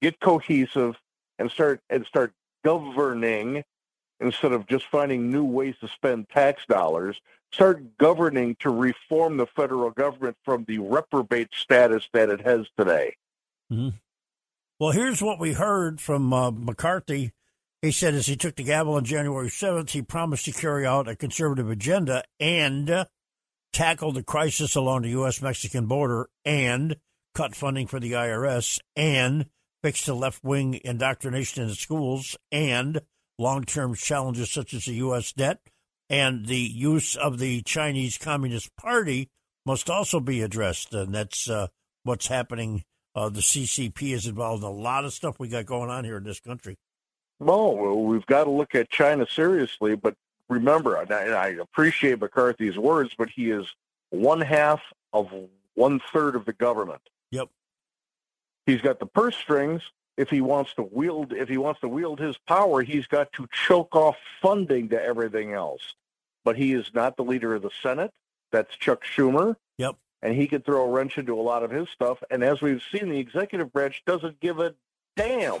Get 0.00 0.20
cohesive 0.20 0.96
and 1.38 1.50
start 1.50 1.80
and 1.90 2.06
start 2.06 2.32
governing 2.64 3.62
instead 4.20 4.52
of 4.52 4.66
just 4.66 4.86
finding 4.86 5.30
new 5.30 5.44
ways 5.44 5.74
to 5.80 5.88
spend 5.88 6.28
tax 6.30 6.64
dollars. 6.66 7.20
Start 7.52 7.98
governing 7.98 8.56
to 8.60 8.70
reform 8.70 9.36
the 9.36 9.46
federal 9.46 9.90
government 9.90 10.36
from 10.44 10.64
the 10.66 10.78
reprobate 10.78 11.48
status 11.54 12.08
that 12.12 12.28
it 12.28 12.40
has 12.40 12.66
today. 12.76 13.16
Mm-hmm. 13.72 13.96
Well, 14.78 14.90
here's 14.90 15.22
what 15.22 15.38
we 15.38 15.52
heard 15.54 16.00
from 16.00 16.32
uh, 16.32 16.50
McCarthy. 16.50 17.32
He 17.82 17.92
said 17.92 18.14
as 18.14 18.26
he 18.26 18.36
took 18.36 18.56
the 18.56 18.64
gavel 18.64 18.94
on 18.94 19.04
January 19.04 19.48
7th, 19.48 19.90
he 19.90 20.02
promised 20.02 20.46
to 20.46 20.52
carry 20.52 20.86
out 20.86 21.08
a 21.08 21.16
conservative 21.16 21.70
agenda 21.70 22.24
and 22.40 23.06
tackle 23.72 24.12
the 24.12 24.22
crisis 24.22 24.74
along 24.74 25.02
the 25.02 25.10
U.S. 25.10 25.42
Mexican 25.42 25.86
border 25.86 26.28
and 26.44 26.96
cut 27.34 27.54
funding 27.54 27.86
for 27.86 28.00
the 28.00 28.12
IRS 28.12 28.80
and 28.96 29.46
fix 29.82 30.06
the 30.06 30.14
left 30.14 30.42
wing 30.42 30.80
indoctrination 30.84 31.62
in 31.62 31.74
schools 31.74 32.36
and 32.50 33.02
long 33.38 33.64
term 33.64 33.94
challenges 33.94 34.50
such 34.50 34.72
as 34.72 34.86
the 34.86 34.94
U.S. 34.94 35.32
debt 35.32 35.60
and 36.08 36.46
the 36.46 36.56
use 36.56 37.16
of 37.16 37.38
the 37.38 37.62
Chinese 37.62 38.16
Communist 38.18 38.74
Party 38.76 39.28
must 39.64 39.90
also 39.90 40.20
be 40.20 40.40
addressed. 40.40 40.94
And 40.94 41.14
that's 41.14 41.50
uh, 41.50 41.68
what's 42.04 42.28
happening. 42.28 42.84
Uh, 43.14 43.28
the 43.28 43.40
CCP 43.40 44.14
is 44.14 44.26
involved 44.26 44.62
in 44.62 44.68
a 44.68 44.72
lot 44.72 45.04
of 45.04 45.12
stuff 45.12 45.38
we 45.38 45.48
got 45.48 45.66
going 45.66 45.90
on 45.90 46.04
here 46.04 46.18
in 46.18 46.24
this 46.24 46.40
country. 46.40 46.76
Well, 47.38 47.76
we've 48.04 48.26
got 48.26 48.44
to 48.44 48.50
look 48.50 48.74
at 48.74 48.88
China 48.88 49.26
seriously, 49.28 49.94
but 49.94 50.14
remember, 50.48 50.96
and 50.96 51.12
I 51.12 51.48
appreciate 51.60 52.20
McCarthy's 52.20 52.78
words, 52.78 53.12
but 53.16 53.28
he 53.28 53.50
is 53.50 53.66
one 54.10 54.40
half 54.40 54.80
of 55.12 55.30
one 55.74 56.00
third 56.12 56.36
of 56.36 56.44
the 56.44 56.52
government. 56.52 57.02
Yep. 57.30 57.48
He's 58.64 58.80
got 58.80 58.98
the 58.98 59.06
purse 59.06 59.36
strings. 59.36 59.82
If 60.16 60.30
he 60.30 60.40
wants 60.40 60.72
to 60.74 60.82
wield, 60.82 61.34
if 61.34 61.48
he 61.48 61.58
wants 61.58 61.80
to 61.82 61.88
wield 61.88 62.20
his 62.20 62.38
power, 62.48 62.82
he's 62.82 63.06
got 63.06 63.30
to 63.34 63.46
choke 63.52 63.94
off 63.94 64.16
funding 64.40 64.88
to 64.88 65.02
everything 65.02 65.52
else. 65.52 65.94
But 66.42 66.56
he 66.56 66.72
is 66.72 66.90
not 66.94 67.16
the 67.16 67.22
leader 67.24 67.54
of 67.54 67.62
the 67.62 67.70
Senate. 67.82 68.12
That's 68.50 68.74
Chuck 68.76 69.04
Schumer. 69.04 69.56
Yep. 69.76 69.96
And 70.22 70.34
he 70.34 70.46
could 70.46 70.64
throw 70.64 70.86
a 70.86 70.88
wrench 70.88 71.18
into 71.18 71.38
a 71.38 71.42
lot 71.42 71.62
of 71.62 71.70
his 71.70 71.88
stuff. 71.90 72.22
And 72.30 72.42
as 72.42 72.62
we've 72.62 72.82
seen, 72.90 73.10
the 73.10 73.18
executive 73.18 73.72
branch 73.72 74.02
doesn't 74.06 74.40
give 74.40 74.58
a 74.58 74.74
damn 75.16 75.60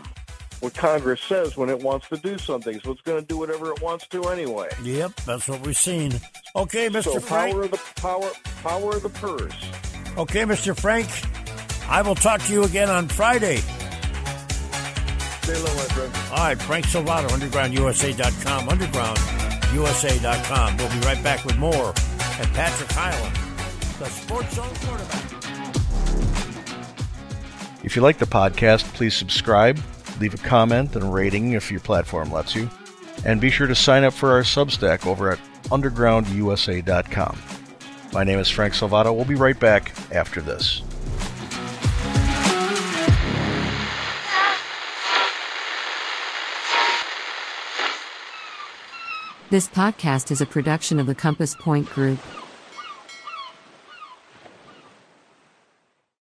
what 0.60 0.74
Congress 0.74 1.20
says 1.20 1.56
when 1.56 1.68
it 1.68 1.80
wants 1.80 2.08
to 2.08 2.16
do 2.16 2.38
something. 2.38 2.80
So 2.80 2.92
it's 2.92 3.00
going 3.02 3.20
to 3.20 3.26
do 3.26 3.36
whatever 3.38 3.70
it 3.72 3.82
wants 3.82 4.06
to 4.08 4.22
anyway. 4.24 4.68
Yep, 4.82 5.12
that's 5.26 5.48
what 5.48 5.60
we've 5.66 5.76
seen. 5.76 6.12
Okay, 6.54 6.88
Mr. 6.88 7.04
So 7.04 7.20
Frank. 7.20 7.52
power 7.52 7.62
of 7.64 7.70
the 7.70 7.80
power, 7.96 8.30
power 8.62 8.96
of 8.96 9.02
the 9.02 9.08
purse. 9.10 9.54
Okay, 10.16 10.42
Mr. 10.42 10.78
Frank. 10.78 11.08
I 11.88 12.02
will 12.02 12.14
talk 12.16 12.40
to 12.42 12.52
you 12.52 12.64
again 12.64 12.90
on 12.90 13.06
Friday. 13.08 13.58
Stay 15.42 15.54
low, 15.54 15.74
my 15.74 15.84
friend. 15.94 16.12
All 16.32 16.38
right, 16.38 16.60
Frank 16.60 16.86
Salvato, 16.86 17.28
UndergroundUSA.com, 17.28 18.66
UndergroundUSA.com. 18.66 20.76
We'll 20.78 20.90
be 20.90 20.98
right 21.06 21.22
back 21.22 21.44
with 21.44 21.56
more. 21.58 21.94
And 22.40 22.52
Patrick 22.54 22.90
Highland, 22.90 23.36
the 23.98 24.06
Sports 24.06 24.54
Zone 24.56 24.74
quarterback. 24.84 25.22
If 27.84 27.94
you 27.94 28.02
like 28.02 28.18
the 28.18 28.26
podcast, 28.26 28.82
please 28.94 29.14
subscribe, 29.14 29.78
leave 30.20 30.34
a 30.34 30.38
comment 30.38 30.94
and 30.96 31.12
rating 31.12 31.52
if 31.52 31.70
your 31.70 31.80
platform 31.80 32.30
lets 32.32 32.54
you, 32.54 32.70
and 33.24 33.40
be 33.40 33.50
sure 33.50 33.66
to 33.66 33.74
sign 33.74 34.04
up 34.04 34.12
for 34.12 34.32
our 34.32 34.42
Substack 34.42 35.06
over 35.06 35.30
at 35.30 35.38
undergroundusa.com. 35.64 37.38
My 38.12 38.24
name 38.24 38.38
is 38.38 38.48
Frank 38.48 38.74
Salvato. 38.74 39.14
We'll 39.14 39.24
be 39.24 39.34
right 39.34 39.58
back 39.58 39.92
after 40.12 40.40
this. 40.40 40.82
This 49.48 49.68
podcast 49.68 50.32
is 50.32 50.40
a 50.40 50.46
production 50.46 50.98
of 50.98 51.06
the 51.06 51.14
Compass 51.14 51.54
Point 51.54 51.88
Group. 51.90 52.18